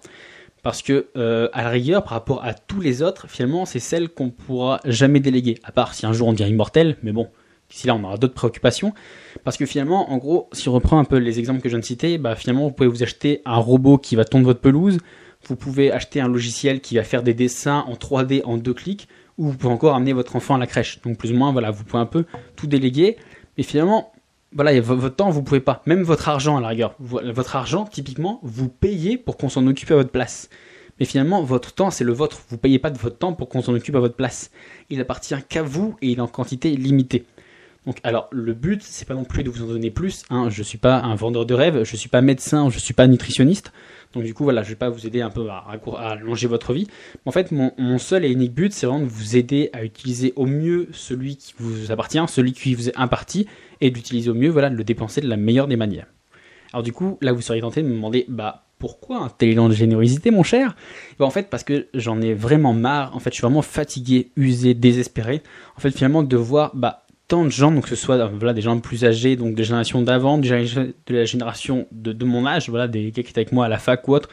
Parce 0.63 0.83
que, 0.83 1.09
euh, 1.17 1.49
à 1.53 1.63
la 1.63 1.69
rigueur, 1.69 2.05
par 2.05 2.13
rapport 2.13 2.45
à 2.45 2.55
tous 2.55 2.81
les 2.81 3.03
autres, 3.03 3.29
finalement, 3.29 3.67
c'est 3.67 3.81
celle 3.81 4.09
qu'on 4.09 4.31
pourra 4.31 4.81
jamais 4.85 5.21
déléguer. 5.21 5.59
À 5.65 5.73
part 5.73 5.95
si 5.95 6.07
un 6.07 6.13
jour 6.13 6.29
on 6.29 6.33
devient 6.33 6.49
immortel, 6.49 6.97
mais 7.03 7.13
bon, 7.13 7.29
d'ici 7.69 7.87
là, 7.87 7.95
on 7.95 8.05
aura 8.05 8.17
d'autres 8.17 8.35
préoccupations. 8.35 8.95
Parce 9.43 9.57
que 9.57 9.67
finalement, 9.67 10.11
en 10.11 10.17
gros, 10.17 10.49
si 10.53 10.69
on 10.69 10.73
reprend 10.73 10.99
un 10.99 11.05
peu 11.05 11.17
les 11.17 11.39
exemples 11.39 11.61
que 11.61 11.69
je 11.69 11.75
viens 11.75 11.81
de 11.81 11.85
citer, 11.85 12.19
bah, 12.19 12.37
finalement, 12.37 12.65
vous 12.65 12.73
pouvez 12.73 12.89
vous 12.89 13.03
acheter 13.03 13.43
un 13.45 13.59
robot 13.59 13.99
qui 13.99 14.17
va 14.17 14.25
tondre 14.25 14.47
votre 14.47 14.61
pelouse. 14.61 14.99
Vous 15.47 15.57
pouvez 15.57 15.93
acheter 15.93 16.21
un 16.21 16.29
logiciel 16.29 16.81
qui 16.81 16.95
va 16.95 17.03
faire 17.03 17.23
des 17.23 17.35
dessins 17.35 17.85
en 17.87 17.95
3D 17.95 18.43
en 18.45 18.57
deux 18.57 18.73
clics 18.73 19.09
ou 19.39 19.49
vous 19.49 19.57
pouvez 19.57 19.73
encore 19.73 19.95
amener 19.95 20.13
votre 20.13 20.37
enfant 20.37 20.55
à 20.55 20.59
la 20.59 20.67
crèche. 20.67 21.01
Donc 21.03 21.19
plus 21.19 21.33
ou 21.33 21.37
moins, 21.37 21.53
voilà, 21.53 21.71
vous 21.71 21.85
pouvez 21.85 22.01
un 22.01 22.07
peu 22.07 22.25
tout 22.57 22.67
déléguer. 22.67 23.17
Mais 23.57 23.63
finalement, 23.63 24.13
voilà, 24.53 24.81
votre 24.81 25.17
temps, 25.17 25.31
vous 25.31 25.43
pouvez 25.43 25.61
pas. 25.61 25.83
Même 25.87 26.03
votre 26.03 26.29
argent, 26.29 26.57
à 26.57 26.61
la 26.61 26.69
rigueur. 26.69 26.95
Votre 27.01 27.57
argent, 27.57 27.85
typiquement, 27.85 28.41
vous 28.43 28.69
payez 28.69 29.19
pour 29.19 29.37
qu'on 29.37 29.49
s'en 29.49 29.67
occupe 29.67 29.91
à 29.91 29.97
votre 29.97 30.11
place. 30.11 30.49
Mais 31.01 31.07
finalement, 31.07 31.43
votre 31.43 31.73
temps, 31.75 31.91
c'est 31.91 32.05
le 32.05 32.13
vôtre. 32.13 32.41
Vous 32.49 32.57
payez 32.57 32.79
pas 32.79 32.91
de 32.91 32.99
votre 32.99 33.19
temps 33.19 33.33
pour 33.33 33.49
qu'on 33.49 33.63
s'en 33.63 33.75
occupe 33.75 33.97
à 33.97 34.01
votre 34.01 34.15
place. 34.15 34.53
Il 34.91 35.01
appartient 35.01 35.35
qu'à 35.49 35.63
vous 35.63 35.97
et 36.03 36.11
il 36.11 36.19
est 36.19 36.23
en 36.23 36.29
quantité 36.29 36.71
limitée. 36.77 37.27
Donc, 37.85 37.99
alors, 38.05 38.29
le 38.31 38.55
but, 38.55 38.81
c'est 38.83 39.07
pas 39.07 39.15
non 39.15 39.25
plus 39.25 39.43
de 39.43 39.51
vous 39.51 39.63
en 39.65 39.67
donner 39.67 39.91
plus. 39.91 40.23
Hein. 40.31 40.49
Je 40.51 40.63
suis 40.63 40.79
pas 40.79 41.01
un 41.01 41.17
vendeur 41.17 41.45
de 41.45 41.55
rêves, 41.55 41.83
je 41.85 41.97
suis 41.97 42.09
pas 42.09 42.23
médecin, 42.23 42.71
je 42.71 42.79
suis 42.79 42.95
pas 42.95 43.07
nutritionniste. 43.09 43.73
Donc 44.15 44.25
du 44.25 44.35
coup, 44.35 44.45
voilà, 44.45 44.63
je 44.63 44.71
vais 44.71 44.77
pas 44.77 44.89
vous 44.89 45.07
aider 45.07 45.21
un 45.21 45.31
peu 45.31 45.49
à, 45.49 45.65
allonger 45.99 46.47
votre 46.47 46.73
vie. 46.73 46.87
En 47.27 47.33
fait, 47.33 47.53
mon, 47.53 47.99
seul 47.99 48.25
et 48.25 48.31
unique 48.31 48.55
but, 48.55 48.73
c'est 48.73 48.87
vraiment 48.87 49.05
de 49.05 49.11
vous 49.11 49.37
aider 49.37 49.71
à 49.73 49.85
utiliser 49.85 50.33
au 50.37 50.47
mieux 50.47 50.89
celui 50.93 51.37
qui 51.37 51.55
vous 51.59 51.91
appartient, 51.91 52.21
celui 52.29 52.53
qui 52.53 52.75
vous 52.75 52.89
est 52.89 52.97
imparti, 52.97 53.47
et 53.81 53.91
d'utiliser 53.91 54.31
au 54.31 54.35
mieux, 54.35 54.51
voilà, 54.51 54.71
de 54.71 54.77
le 54.77 54.85
dépenser 54.85 55.21
de 55.21 55.29
la 55.29 55.37
meilleure 55.37 55.69
des 55.69 55.77
manières. 55.77 56.07
Alors 56.73 56.83
du 56.83 56.93
coup, 56.93 57.19
là, 57.21 57.33
vous 57.33 57.41
seriez 57.41 57.61
tenté 57.61 57.83
de 57.83 57.89
me 57.89 57.95
demander, 57.95 58.25
bah, 58.29 58.65
pourquoi 58.79 59.19
un 59.19 59.29
tel 59.29 59.51
élan 59.51 59.69
de 59.69 59.75
générosité, 59.75 60.31
mon 60.31 60.43
cher? 60.43 60.77
Bah, 61.19 61.25
En 61.25 61.31
fait, 61.31 61.49
parce 61.49 61.65
que 61.65 61.87
j'en 61.95 62.21
ai 62.21 62.35
vraiment 62.35 62.73
marre. 62.73 63.15
En 63.17 63.21
fait, 63.21 63.31
je 63.31 63.37
suis 63.37 63.43
vraiment 63.43 63.63
fatigué, 63.63 64.31
usé, 64.37 64.75
désespéré. 64.75 65.43
En 65.77 65.81
fait, 65.81 65.91
finalement, 65.91 66.23
de 66.23 66.37
voir, 66.37 66.73
bah, 66.75 67.04
tant 67.29 67.45
de 67.45 67.51
gens, 67.51 67.71
donc 67.71 67.85
que 67.85 67.89
ce 67.89 67.97
soit 67.97 68.27
voilà, 68.27 68.53
des 68.53 68.61
gens 68.61 68.79
plus 68.79 69.05
âgés, 69.05 69.37
donc 69.37 69.55
des 69.55 69.65
générations 69.65 70.03
d'avant, 70.03 70.39
de 70.39 70.49
la 71.09 71.25
génération 71.25 71.87
de, 71.93 72.25
mon 72.25 72.47
âge, 72.47 72.69
voilà, 72.69 72.89
des 72.89 73.11
gars 73.11 73.23
qui 73.23 73.31
étaient 73.31 73.39
avec 73.39 73.53
moi 73.53 73.67
à 73.67 73.69
la 73.69 73.79
fac 73.79 74.07
ou 74.09 74.15
autre, 74.15 74.29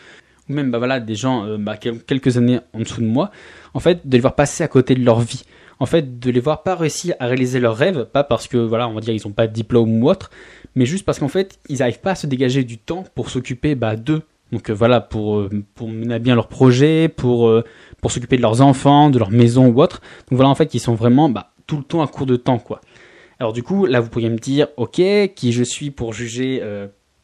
ou 0.50 0.54
même 0.54 0.72
bah, 0.72 0.78
voilà, 0.78 1.00
des 1.00 1.16
gens 1.16 1.46
euh, 1.46 1.58
bah, 1.58 1.78
quelques 1.78 2.38
années 2.38 2.60
en 2.74 2.80
dessous 2.80 3.02
de 3.02 3.06
moi, 3.06 3.32
en 3.74 3.80
fait, 3.80 4.08
de 4.08 4.14
les 4.14 4.20
voir 4.20 4.36
passer 4.36 4.64
à 4.64 4.68
côté 4.68 4.96
de 4.96 5.04
leur 5.04 5.22
vie. 5.22 5.44
En 5.80 5.88
fait, 5.88 6.20
de 6.20 6.30
les 6.30 6.40
voir 6.40 6.62
pas 6.62 6.76
réussir 6.76 7.16
à 7.20 7.26
réaliser 7.26 7.60
leurs 7.60 7.76
rêves, 7.76 8.06
pas 8.06 8.24
parce 8.24 8.48
que, 8.48 8.58
voilà, 8.58 8.88
on 8.88 8.94
va 8.94 9.02
dire, 9.02 9.16
ils 9.16 9.28
n'ont 9.28 9.34
pas 9.34 9.48
de 9.48 9.54
diplôme 9.54 10.04
ou 10.04 10.10
autre, 10.10 10.30
mais 10.76 10.86
juste 10.86 11.06
parce 11.06 11.18
qu'en 11.18 11.28
fait, 11.28 11.58
ils 11.70 11.80
n'arrivent 11.80 12.02
pas 12.02 12.12
à 12.12 12.16
se 12.16 12.28
dégager 12.28 12.64
du 12.64 12.78
temps 12.78 13.04
pour 13.16 13.32
s'occuper 13.32 13.74
bah, 13.74 13.96
d'eux, 13.96 14.22
Donc 14.52 14.70
euh, 14.70 14.74
voilà, 14.74 15.02
pour, 15.02 15.38
euh, 15.38 15.50
pour 15.76 15.88
mener 15.88 16.16
à 16.16 16.20
bien 16.20 16.36
leurs 16.36 16.48
projets, 16.48 17.08
pour, 17.08 17.48
euh, 17.48 17.64
pour 18.02 18.12
s'occuper 18.12 18.38
de 18.38 18.42
leurs 18.42 18.62
enfants, 18.62 19.10
de 19.10 19.20
leur 19.20 19.32
maison 19.32 19.68
ou 19.68 19.82
autre. 19.82 20.02
Donc 20.30 20.38
voilà, 20.38 20.50
en 20.50 20.56
fait, 20.56 20.74
ils 20.74 20.80
sont 20.80 20.96
vraiment 20.96 21.30
bah, 21.30 21.52
tout 21.68 21.78
le 21.78 21.84
temps 21.84 22.02
à 22.02 22.08
court 22.08 22.26
de 22.26 22.36
temps, 22.36 22.60
quoi. 22.60 22.82
Alors 23.40 23.54
du 23.54 23.64
coup, 23.64 23.86
là, 23.86 24.02
vous 24.02 24.10
pourriez 24.10 24.30
me 24.30 24.38
dire, 24.38 24.68
ok, 24.78 25.02
qui 25.36 25.52
je 25.52 25.64
suis 25.64 25.90
pour 25.90 26.14
juger 26.14 26.62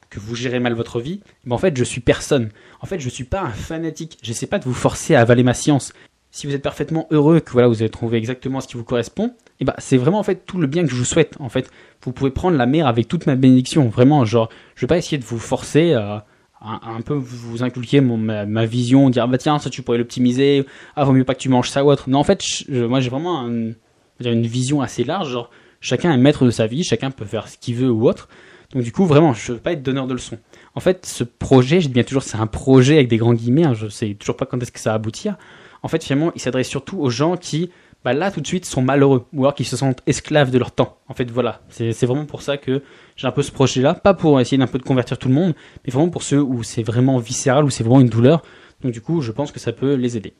que 0.09 0.19
vous 0.19 0.35
gérez 0.35 0.59
mal 0.59 0.73
votre 0.73 0.99
vie? 0.99 1.21
Mais 1.45 1.53
en 1.53 1.59
fait, 1.59 1.77
je 1.77 1.83
suis 1.83 2.01
personne. 2.01 2.49
En 2.81 2.87
fait, 2.87 2.99
je 2.99 3.09
suis 3.09 3.23
pas 3.23 3.41
un 3.41 3.51
fanatique. 3.51 4.17
J'essaie 4.23 4.47
pas 4.47 4.57
de 4.57 4.63
vous 4.63 4.73
forcer 4.73 5.13
à 5.13 5.21
avaler 5.21 5.43
ma 5.43 5.53
science. 5.53 5.93
Si 6.31 6.47
vous 6.47 6.55
êtes 6.55 6.63
parfaitement 6.63 7.07
heureux, 7.11 7.39
que 7.39 7.51
voilà, 7.51 7.67
vous 7.67 7.81
avez 7.81 7.89
trouvé 7.89 8.17
exactement 8.17 8.61
ce 8.61 8.67
qui 8.67 8.77
vous 8.77 8.83
correspond, 8.83 9.27
et 9.27 9.31
eh 9.61 9.65
ben 9.65 9.73
c'est 9.77 9.97
vraiment 9.97 10.19
en 10.19 10.23
fait 10.23 10.45
tout 10.45 10.59
le 10.59 10.67
bien 10.67 10.83
que 10.83 10.89
je 10.89 10.95
vous 10.95 11.05
souhaite. 11.05 11.35
En 11.39 11.49
fait, 11.49 11.69
vous 12.03 12.11
pouvez 12.11 12.31
prendre 12.31 12.57
la 12.57 12.65
mer 12.65 12.87
avec 12.87 13.07
toute 13.07 13.27
ma 13.27 13.35
bénédiction. 13.35 13.87
Vraiment, 13.89 14.25
genre, 14.25 14.49
je 14.75 14.81
vais 14.81 14.87
pas 14.87 14.97
essayer 14.97 15.17
de 15.17 15.23
vous 15.23 15.39
forcer 15.39 15.93
à 15.93 16.25
un, 16.61 17.01
peu 17.01 17.13
vous 17.13 17.63
inculquer 17.63 18.01
mon, 18.01 18.17
ma, 18.17 18.65
vision, 18.65 19.09
dire 19.09 19.23
ah 19.23 19.27
bah 19.27 19.37
tiens 19.37 19.59
ça 19.59 19.69
tu 19.69 19.81
pourrais 19.81 19.97
l'optimiser, 19.97 20.65
ah 20.95 21.05
vaut 21.05 21.11
mieux 21.11 21.23
pas 21.23 21.35
que 21.35 21.39
tu 21.39 21.49
manges 21.49 21.69
ça 21.69 21.85
ou 21.85 21.91
autre. 21.91 22.09
Non 22.09 22.19
en 22.19 22.23
fait 22.23 22.43
moi 22.69 22.99
j'ai 22.99 23.09
vraiment 23.09 23.47
une 23.47 23.75
vision 24.19 24.81
assez 24.81 25.03
large, 25.03 25.29
genre 25.29 25.51
chacun 25.81 26.11
est 26.11 26.17
maître 26.17 26.45
de 26.45 26.51
sa 26.51 26.67
vie, 26.67 26.83
chacun 26.83 27.11
peut 27.11 27.25
faire 27.25 27.47
ce 27.47 27.57
qu'il 27.57 27.75
veut 27.75 27.91
ou 27.91 28.07
autre. 28.07 28.27
Donc 28.73 28.83
du 28.83 28.91
coup 28.91 29.05
vraiment 29.05 29.33
je 29.33 29.53
veux 29.53 29.59
pas 29.59 29.73
être 29.73 29.83
donneur 29.83 30.07
de 30.07 30.13
leçons. 30.13 30.39
En 30.75 30.79
fait 30.79 31.05
ce 31.05 31.23
projet, 31.23 31.79
je 31.79 31.87
dis 31.87 31.93
bien 31.93 32.03
toujours 32.03 32.23
c'est 32.23 32.37
un 32.37 32.47
projet 32.47 32.95
avec 32.95 33.07
des 33.07 33.17
grands 33.17 33.33
guillemets, 33.33 33.65
hein, 33.65 33.73
je 33.73 33.87
sais 33.87 34.15
toujours 34.15 34.35
pas 34.35 34.45
quand 34.45 34.61
est-ce 34.61 34.71
que 34.71 34.79
ça 34.79 34.91
va 34.91 34.95
aboutir. 34.95 35.37
En 35.83 35.87
fait 35.87 36.03
finalement 36.03 36.31
il 36.35 36.41
s'adresse 36.41 36.67
surtout 36.67 36.99
aux 36.99 37.09
gens 37.09 37.37
qui 37.37 37.69
bah 38.07 38.13
là 38.13 38.31
tout 38.31 38.39
de 38.39 38.47
suite 38.47 38.63
sont 38.63 38.81
malheureux 38.81 39.25
ou 39.33 39.43
alors 39.43 39.53
qu'ils 39.53 39.65
se 39.65 39.75
sentent 39.75 40.01
esclaves 40.07 40.49
de 40.49 40.57
leur 40.57 40.71
temps. 40.71 40.97
En 41.09 41.13
fait 41.13 41.29
voilà, 41.29 41.59
c'est 41.67 42.05
vraiment 42.05 42.25
pour 42.25 42.41
ça 42.41 42.55
que 42.55 42.81
j'ai 43.17 43.27
un 43.27 43.31
peu 43.31 43.41
ce 43.41 43.51
projet-là, 43.51 43.95
pas 43.95 44.13
pour 44.13 44.39
essayer 44.39 44.57
d'un 44.57 44.67
peu 44.67 44.77
de 44.77 44.83
convertir 44.83 45.17
tout 45.17 45.27
le 45.27 45.33
monde, 45.33 45.55
mais 45.85 45.91
vraiment 45.91 46.07
pour 46.07 46.23
ceux 46.23 46.41
où 46.41 46.63
c'est 46.63 46.83
vraiment 46.83 47.17
viscéral, 47.17 47.65
où 47.65 47.69
c'est 47.69 47.83
vraiment 47.83 47.99
une 47.99 48.07
douleur. 48.07 48.43
Donc 48.81 48.93
du 48.93 49.01
coup, 49.01 49.19
je 49.19 49.33
pense 49.33 49.51
que 49.51 49.59
ça 49.59 49.73
peut 49.73 49.95
les 49.95 50.15
aider. 50.15 50.35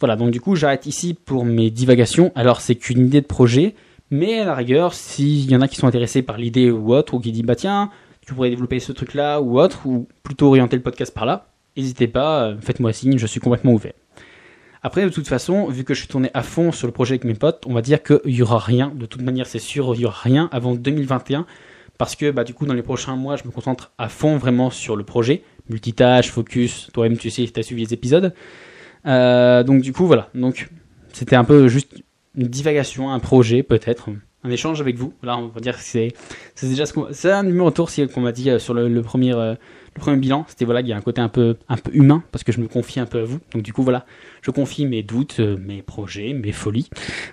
Voilà, 0.00 0.16
donc 0.16 0.32
du 0.32 0.40
coup, 0.42 0.54
j'arrête 0.54 0.84
ici 0.84 1.14
pour 1.14 1.46
mes 1.46 1.70
divagations. 1.70 2.30
Alors 2.34 2.60
c'est 2.60 2.74
qu'une 2.74 3.06
idée 3.06 3.22
de 3.22 3.26
projet, 3.26 3.74
mais 4.10 4.40
à 4.40 4.44
la 4.44 4.54
rigueur, 4.54 4.92
s'il 4.92 5.50
y 5.50 5.56
en 5.56 5.62
a 5.62 5.68
qui 5.68 5.76
sont 5.76 5.86
intéressés 5.86 6.20
par 6.20 6.36
l'idée 6.36 6.70
ou 6.70 6.92
autre, 6.92 7.14
ou 7.14 7.20
qui 7.20 7.32
disent 7.32 7.44
bah 7.44 7.56
tiens, 7.56 7.88
tu 8.20 8.34
pourrais 8.34 8.50
développer 8.50 8.80
ce 8.80 8.92
truc-là 8.92 9.40
ou 9.40 9.58
autre, 9.58 9.86
ou 9.86 10.08
plutôt 10.22 10.48
orienter 10.48 10.76
le 10.76 10.82
podcast 10.82 11.14
par 11.14 11.24
là, 11.24 11.48
n'hésitez 11.74 12.06
pas, 12.06 12.48
euh, 12.48 12.56
faites-moi 12.60 12.92
signe, 12.92 13.16
je 13.16 13.26
suis 13.26 13.40
complètement 13.40 13.72
ouvert. 13.72 13.94
Après, 14.88 15.04
de 15.04 15.10
toute 15.10 15.28
façon, 15.28 15.66
vu 15.66 15.84
que 15.84 15.92
je 15.92 15.98
suis 15.98 16.08
tourné 16.08 16.30
à 16.32 16.42
fond 16.42 16.72
sur 16.72 16.86
le 16.86 16.94
projet 16.94 17.12
avec 17.12 17.24
mes 17.24 17.34
potes, 17.34 17.64
on 17.66 17.74
va 17.74 17.82
dire 17.82 18.02
qu'il 18.02 18.20
y 18.24 18.40
aura 18.40 18.58
rien. 18.58 18.90
De 18.94 19.04
toute 19.04 19.20
manière, 19.20 19.46
c'est 19.46 19.58
sûr, 19.58 19.94
il 19.94 20.00
y 20.00 20.06
aura 20.06 20.18
rien 20.22 20.48
avant 20.50 20.74
2021 20.74 21.44
parce 21.98 22.16
que 22.16 22.30
bah, 22.30 22.42
du 22.42 22.54
coup 22.54 22.64
dans 22.64 22.72
les 22.72 22.80
prochains 22.80 23.14
mois 23.14 23.36
je 23.36 23.44
me 23.44 23.50
concentre 23.50 23.92
à 23.98 24.08
fond 24.08 24.38
vraiment 24.38 24.70
sur 24.70 24.96
le 24.96 25.04
projet, 25.04 25.42
multitâche, 25.68 26.30
focus, 26.30 26.88
toi-même 26.94 27.18
tu 27.18 27.28
sais 27.28 27.46
tu 27.46 27.60
as 27.60 27.62
suivi 27.62 27.84
les 27.84 27.92
épisodes. 27.92 28.32
Euh, 29.04 29.62
donc 29.62 29.82
du 29.82 29.92
coup 29.92 30.06
voilà, 30.06 30.30
donc 30.34 30.70
c'était 31.12 31.36
un 31.36 31.44
peu 31.44 31.68
juste 31.68 32.02
une 32.34 32.48
divagation, 32.48 33.12
un 33.12 33.18
projet 33.18 33.62
peut-être, 33.62 34.08
un 34.44 34.50
échange 34.50 34.80
avec 34.80 34.96
vous. 34.96 35.12
Là 35.22 35.36
on 35.36 35.48
va 35.48 35.60
dire 35.60 35.76
que 35.76 35.82
c'est 35.82 36.12
déjà 36.62 36.86
ce 36.86 36.92
qu'on 36.92 37.08
c'est 37.12 37.30
un 37.30 37.42
numéro 37.42 37.70
tour 37.70 37.90
qu'on 38.14 38.20
m'a 38.20 38.32
dit 38.32 38.50
euh, 38.50 38.58
sur 38.58 38.74
le, 38.74 39.02
premier 39.02 39.34
euh, 39.34 39.54
le 39.94 40.00
premier 40.00 40.16
bilan, 40.16 40.44
c'était 40.48 40.64
voilà, 40.64 40.80
il 40.80 40.86
y 40.86 40.92
a 40.92 40.96
un 40.96 41.00
côté 41.00 41.20
un 41.20 41.28
peu, 41.28 41.56
un 41.68 41.76
peu 41.76 41.90
humain 41.92 42.22
parce 42.30 42.44
que 42.44 42.52
je 42.52 42.60
me 42.60 42.68
confie 42.68 43.00
un 43.00 43.06
peu 43.06 43.20
à 43.20 43.24
vous. 43.24 43.40
Donc 43.52 43.62
du 43.62 43.72
coup 43.72 43.82
voilà, 43.82 44.06
je 44.42 44.50
confie 44.50 44.86
mes 44.86 45.02
doutes, 45.02 45.40
euh, 45.40 45.56
mes 45.58 45.82
projets, 45.82 46.32
mes 46.34 46.52
folies, 46.52 46.88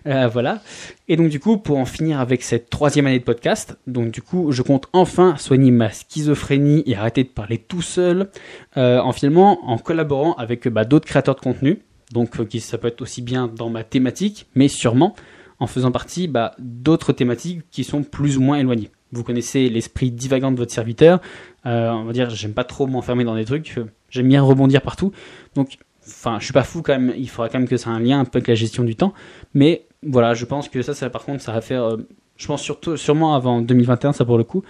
voilà. 0.06 0.62
Et 1.08 1.16
donc 1.16 1.30
du 1.30 1.40
coup 1.40 1.58
pour 1.58 1.78
en 1.78 1.86
finir 1.86 2.20
avec 2.20 2.42
cette 2.42 2.70
troisième 2.70 3.06
année 3.06 3.20
de 3.20 3.24
podcast, 3.24 3.78
donc 3.86 4.12
du 4.12 4.22
coup 4.22 4.52
je 4.52 4.62
compte 4.64 4.88
enfin 4.94 5.38
soigner 5.38 5.72
ma 5.72 5.92
schizophrénie 5.92 6.84
et 6.88 6.96
arrêter 6.96 7.24
de 7.24 7.30
parler 7.30 7.60
tout 7.60 7.84
seul, 7.84 8.30
euh, 8.78 9.00
en 9.00 9.12
finalement 9.12 9.70
en 9.70 9.78
collaborant 9.78 10.34
avec 10.34 10.68
bah, 10.68 10.86
d'autres 10.86 11.08
créateurs 11.08 11.36
de 11.36 11.42
contenu. 11.42 11.80
Donc 12.12 12.48
qui 12.48 12.60
ça 12.60 12.78
peut 12.78 12.88
être 12.88 13.02
aussi 13.02 13.22
bien 13.22 13.48
dans 13.48 13.70
ma 13.70 13.84
thématique, 13.84 14.48
mais 14.56 14.68
sûrement 14.68 15.16
en 15.60 15.68
faisant 15.68 15.92
partie 15.92 16.28
bah, 16.28 16.54
d'autres 16.60 17.14
thématiques 17.14 17.62
qui 17.72 17.84
sont 17.84 18.04
plus 18.04 18.38
ou 18.38 18.42
moins 18.42 18.58
éloignées. 18.58 18.92
Vous 19.12 19.24
connaissez 19.24 19.70
l'esprit 19.70 20.12
divagant 20.12 20.52
de 20.52 20.58
votre 20.58 20.74
serviteur. 20.74 21.22
Euh, 21.66 21.90
on 21.92 22.04
va 22.04 22.12
dire, 22.12 22.30
j'aime 22.30 22.54
pas 22.54 22.64
trop 22.64 22.88
m'enfermer 22.88 23.24
dans 23.24 23.36
des 23.36 23.46
trucs. 23.46 23.76
J'aime 24.10 24.28
bien 24.28 24.42
rebondir 24.42 24.82
partout. 24.82 25.12
Donc, 25.56 25.78
enfin, 26.08 26.38
je 26.40 26.46
suis 26.46 26.54
pas 26.54 26.64
fou 26.64 26.82
quand 26.82 26.94
même. 26.94 27.14
Il 27.18 27.30
faudra 27.30 27.50
quand 27.50 27.60
même 27.60 27.68
que 27.68 27.78
ça 27.78 27.92
ait 27.92 27.94
un 27.94 28.00
lien 28.00 28.20
un 28.20 28.26
peu 28.26 28.38
avec 28.38 28.48
la 28.48 28.56
gestion 28.56 28.84
du 28.84 28.96
temps. 28.96 29.14
Mais 29.54 29.88
voilà, 30.04 30.34
je 30.34 30.46
pense 30.46 30.70
que 30.70 30.82
ça, 30.82 30.94
ça 30.94 31.10
par 31.10 31.24
contre, 31.24 31.42
ça 31.42 31.52
va 31.52 31.62
faire. 31.62 31.84
Euh, 31.84 31.98
je 32.36 32.48
pense 32.48 32.62
surtout, 32.62 32.98
sûrement 32.98 33.36
avant 33.36 33.62
2021, 33.62 34.12
ça 34.12 34.26
pour 34.26 34.38
le 34.38 34.44
coup. 34.44 34.64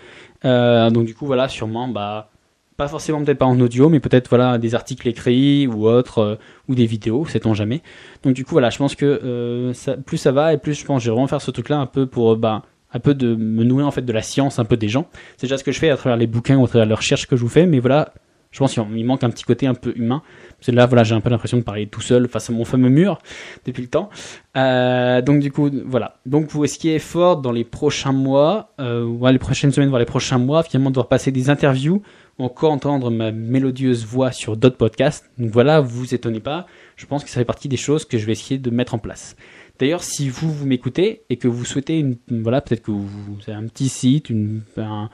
Euh, 0.44 0.90
donc 0.92 1.06
du 1.06 1.16
coup, 1.16 1.26
voilà, 1.26 1.48
sûrement, 1.48 1.88
bah, 1.88 2.30
pas 2.78 2.88
forcément 2.88 3.24
peut-être 3.24 3.38
pas 3.38 3.46
en 3.46 3.60
audio, 3.60 3.90
mais 3.90 4.00
peut-être 4.00 4.30
voilà 4.30 4.58
des 4.58 4.76
articles 4.76 5.08
écrits 5.08 5.68
ou 5.68 5.88
autres, 5.88 6.38
ou 6.68 6.76
des 6.76 6.86
vidéos, 6.86 7.26
sait-on 7.26 7.54
jamais. 7.54 7.82
Donc 8.24 8.34
du 8.34 8.44
coup, 8.44 8.52
voilà, 8.52 8.70
je 8.70 8.78
pense 8.78 8.96
que 8.96 9.72
ça, 9.74 9.96
plus 9.98 10.18
ça 10.18 10.32
va 10.32 10.54
et 10.54 10.58
plus 10.58 10.74
je 10.74 10.86
pense 10.86 11.00
que 11.00 11.06
je 11.06 11.10
vais 11.10 11.14
vraiment 11.14 11.28
faire 11.28 11.42
ce 11.42 11.52
truc-là 11.52 11.78
un 11.78 11.86
peu 11.86 12.06
pour 12.06 12.36
bah 12.38 12.64
un 12.96 13.00
peu 13.00 13.14
de 13.14 13.36
me 13.36 13.64
nourrir 13.64 13.88
en 13.88 13.92
fait 13.92 14.04
de 14.04 14.14
la 14.14 14.22
science 14.22 14.58
un 14.58 14.66
peu 14.66 14.78
des 14.78 14.88
gens. 14.88 15.08
C'est 15.38 15.48
déjà 15.48 15.58
ce 15.58 15.64
que 15.64 15.74
je 15.74 15.80
fais 15.80 15.90
à 15.90 15.98
travers 15.98 16.18
les 16.18 16.28
bouquins 16.28 16.56
ou 16.56 16.64
à 16.64 16.68
travers 16.68 16.88
les 16.88 16.94
recherches 16.94 17.28
que 17.28 17.36
je 17.36 17.42
vous 17.42 17.50
fais, 17.50 17.66
mais 17.66 17.80
voilà, 17.80 18.14
je 18.52 18.60
pense 18.60 18.74
qu'il 18.74 19.06
manque 19.06 19.22
un 19.26 19.30
petit 19.30 19.44
côté 19.44 19.68
un 19.68 19.74
peu 19.74 19.92
humain. 19.98 20.22
Parce 20.58 20.68
que 20.68 20.72
là, 20.72 20.86
voilà, 20.86 21.04
j'ai 21.04 21.14
un 21.14 21.20
peu 21.20 21.30
l'impression 21.30 21.58
de 21.58 21.64
parler 21.64 21.88
tout 21.88 22.00
seul 22.00 22.30
face 22.30 22.50
à 22.50 22.54
mon 22.54 22.64
fameux 22.64 22.88
mur 22.88 23.20
depuis 23.66 23.82
le 23.82 23.90
temps. 23.90 24.10
Euh, 24.56 25.22
donc 25.22 25.42
du 25.42 25.52
coup, 25.52 25.70
voilà. 25.86 26.16
Donc 26.26 26.48
vous, 26.52 26.66
ce 26.66 26.80
qui 26.80 26.90
est 26.90 27.00
fort 27.00 27.42
dans 27.42 27.52
les 27.52 27.66
prochains 27.66 28.14
mois, 28.14 28.72
euh, 28.80 29.04
ou 29.04 29.28
les 29.28 29.40
prochaines 29.40 29.74
semaines, 29.74 29.90
voire 29.90 30.00
les 30.00 30.06
prochains 30.06 30.38
mois, 30.38 30.64
finalement, 30.64 30.90
de 30.90 30.96
devoir 30.96 31.10
passer 31.10 31.34
des 31.34 31.50
interviews 31.50 32.02
encore 32.38 32.72
entendre 32.72 33.12
ma 33.12 33.32
mélodieuse 33.32 34.06
voix 34.06 34.32
sur 34.32 34.58
d'autres 34.58 34.78
podcasts. 34.78 35.30
Donc 35.38 35.52
voilà, 35.52 35.80
vous 35.82 36.14
étonnez 36.14 36.40
pas. 36.40 36.68
Je 36.96 37.06
pense 37.06 37.24
que 37.24 37.30
ça 37.30 37.40
fait 37.40 37.46
partie 37.46 37.70
des 37.70 37.78
choses 37.78 38.06
que 38.06 38.18
je 38.18 38.26
vais 38.26 38.34
essayer 38.34 38.60
de 38.60 38.70
mettre 38.70 38.94
en 38.94 39.00
place. 39.00 39.36
D'ailleurs, 39.80 40.04
si 40.04 40.30
vous, 40.30 40.52
vous 40.52 40.66
m'écoutez 40.66 41.24
et 41.30 41.38
que 41.38 41.48
vous 41.48 41.66
souhaitez, 41.66 42.00
une, 42.00 42.18
voilà, 42.30 42.62
peut-être 42.62 42.82
que 42.82 42.92
vous, 42.92 43.38
avez 43.48 43.58
un 43.58 43.68
petit 43.68 43.90
site, 43.90 44.30
une, 44.30 44.62
un, 44.78 45.10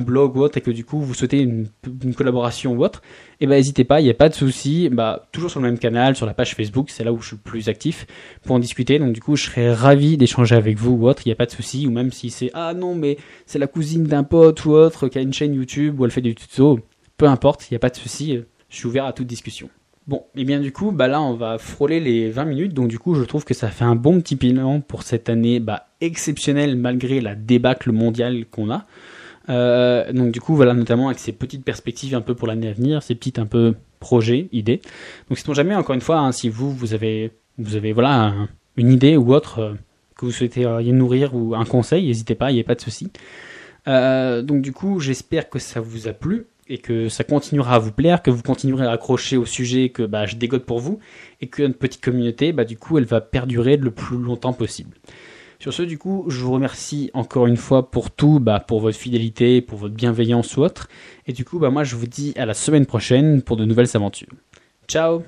blog 0.00 0.36
ou 0.36 0.40
autre, 0.40 0.58
et 0.58 0.60
que 0.60 0.70
du 0.70 0.84
coup 0.84 1.00
vous 1.00 1.14
souhaitez 1.14 1.40
une, 1.40 1.68
collaboration 2.16 2.72
ou 2.72 2.84
autre, 2.84 3.02
eh 3.40 3.46
ben 3.46 3.54
n'hésitez 3.54 3.84
pas, 3.84 4.00
il 4.00 4.04
n'y 4.04 4.10
a 4.10 4.14
pas 4.14 4.28
de 4.28 4.34
souci. 4.34 4.88
Bah, 4.90 5.28
toujours 5.32 5.50
sur 5.50 5.60
le 5.60 5.66
même 5.66 5.78
canal, 5.78 6.16
sur 6.16 6.26
la 6.26 6.34
page 6.34 6.54
Facebook, 6.54 6.90
c'est 6.90 7.04
là 7.04 7.12
où 7.12 7.20
je 7.20 7.28
suis 7.28 7.36
plus 7.36 7.68
actif 7.68 8.06
pour 8.44 8.56
en 8.56 8.58
discuter. 8.58 8.98
Donc 8.98 9.12
du 9.12 9.20
coup, 9.20 9.36
je 9.36 9.44
serais 9.44 9.72
ravi 9.72 10.16
d'échanger 10.16 10.54
avec 10.54 10.76
vous 10.76 10.92
ou 10.92 11.08
autre, 11.08 11.22
il 11.24 11.28
n'y 11.28 11.32
a 11.32 11.36
pas 11.36 11.46
de 11.46 11.50
souci. 11.50 11.86
Ou 11.86 11.90
même 11.90 12.12
si 12.12 12.30
c'est 12.30 12.50
ah 12.54 12.74
non, 12.74 12.94
mais 12.94 13.16
c'est 13.46 13.58
la 13.58 13.66
cousine 13.66 14.04
d'un 14.04 14.24
pote 14.24 14.64
ou 14.64 14.72
autre 14.72 15.08
qui 15.08 15.18
a 15.18 15.20
une 15.20 15.32
chaîne 15.32 15.54
YouTube 15.54 16.00
ou 16.00 16.04
elle 16.04 16.10
fait 16.10 16.20
du 16.20 16.34
tuto, 16.34 16.80
peu 17.16 17.26
importe, 17.26 17.70
il 17.70 17.74
n'y 17.74 17.76
a 17.76 17.80
pas 17.80 17.90
de 17.90 17.96
souci. 17.96 18.40
Je 18.68 18.76
suis 18.76 18.86
ouvert 18.86 19.04
à 19.06 19.12
toute 19.12 19.26
discussion. 19.26 19.68
Bon, 20.06 20.24
et 20.34 20.44
bien 20.44 20.60
du 20.60 20.70
coup, 20.70 20.90
bah 20.90 21.08
là, 21.08 21.22
on 21.22 21.32
va 21.32 21.56
frôler 21.56 21.98
les 21.98 22.28
20 22.28 22.44
minutes, 22.44 22.74
donc 22.74 22.88
du 22.88 22.98
coup, 22.98 23.14
je 23.14 23.22
trouve 23.22 23.44
que 23.44 23.54
ça 23.54 23.68
fait 23.68 23.84
un 23.84 23.94
bon 23.94 24.20
petit 24.20 24.36
bilan 24.36 24.80
pour 24.80 25.02
cette 25.02 25.30
année 25.30 25.60
bah, 25.60 25.86
exceptionnelle 26.02 26.76
malgré 26.76 27.22
la 27.22 27.34
débâcle 27.34 27.90
mondiale 27.90 28.44
qu'on 28.50 28.70
a. 28.70 28.84
Euh, 29.48 30.12
donc 30.12 30.32
du 30.32 30.40
coup, 30.40 30.54
voilà, 30.54 30.74
notamment 30.74 31.08
avec 31.08 31.18
ces 31.18 31.32
petites 31.32 31.64
perspectives 31.64 32.14
un 32.14 32.20
peu 32.20 32.34
pour 32.34 32.48
l'année 32.48 32.68
à 32.68 32.72
venir, 32.72 33.02
ces 33.02 33.14
petites 33.14 33.38
un 33.38 33.46
peu 33.46 33.74
projets, 34.00 34.48
idées. 34.52 34.80
Donc, 35.28 35.38
si 35.38 35.54
jamais, 35.54 35.74
encore 35.74 35.94
une 35.94 36.00
fois, 36.00 36.18
hein, 36.18 36.32
si 36.32 36.48
vous, 36.48 36.70
vous 36.72 36.94
avez, 36.94 37.32
vous 37.58 37.76
avez 37.76 37.92
voilà 37.92 38.34
une 38.76 38.90
idée 38.90 39.16
ou 39.16 39.34
autre 39.34 39.58
euh, 39.60 39.74
que 40.16 40.26
vous 40.26 40.32
souhaitez 40.32 40.64
nourrir 40.92 41.34
ou 41.34 41.54
un 41.54 41.64
conseil, 41.64 42.06
n'hésitez 42.06 42.34
pas, 42.34 42.50
il 42.50 42.54
n'y 42.54 42.60
a 42.60 42.64
pas 42.64 42.74
de 42.74 42.80
souci. 42.80 43.10
Euh, 43.88 44.42
donc 44.42 44.62
du 44.62 44.72
coup, 44.72 45.00
j'espère 45.00 45.50
que 45.50 45.58
ça 45.58 45.80
vous 45.80 46.08
a 46.08 46.12
plu 46.12 46.46
et 46.68 46.78
que 46.78 47.08
ça 47.08 47.24
continuera 47.24 47.74
à 47.74 47.78
vous 47.78 47.92
plaire, 47.92 48.22
que 48.22 48.30
vous 48.30 48.42
continuerez 48.42 48.86
à 48.86 48.92
accrocher 48.92 49.36
au 49.36 49.44
sujet 49.44 49.90
que 49.90 50.02
bah, 50.02 50.24
je 50.24 50.36
dégote 50.36 50.64
pour 50.64 50.80
vous, 50.80 50.98
et 51.42 51.46
que 51.48 51.62
notre 51.62 51.78
petite 51.78 52.02
communauté, 52.02 52.52
bah, 52.52 52.64
du 52.64 52.78
coup, 52.78 52.96
elle 52.96 53.04
va 53.04 53.20
perdurer 53.20 53.76
le 53.76 53.90
plus 53.90 54.16
longtemps 54.16 54.54
possible. 54.54 54.96
Sur 55.58 55.72
ce, 55.72 55.82
du 55.82 55.98
coup, 55.98 56.24
je 56.28 56.40
vous 56.42 56.52
remercie 56.52 57.10
encore 57.14 57.46
une 57.46 57.56
fois 57.56 57.90
pour 57.90 58.10
tout, 58.10 58.40
bah, 58.40 58.60
pour 58.60 58.80
votre 58.80 58.98
fidélité, 58.98 59.60
pour 59.60 59.78
votre 59.78 59.94
bienveillance 59.94 60.56
ou 60.56 60.62
autre. 60.62 60.88
Et 61.26 61.32
du 61.32 61.44
coup, 61.44 61.58
bah, 61.58 61.70
moi, 61.70 61.84
je 61.84 61.96
vous 61.96 62.06
dis 62.06 62.32
à 62.36 62.46
la 62.46 62.54
semaine 62.54 62.86
prochaine 62.86 63.42
pour 63.42 63.56
de 63.56 63.64
nouvelles 63.64 63.94
aventures. 63.94 64.28
Ciao 64.88 65.22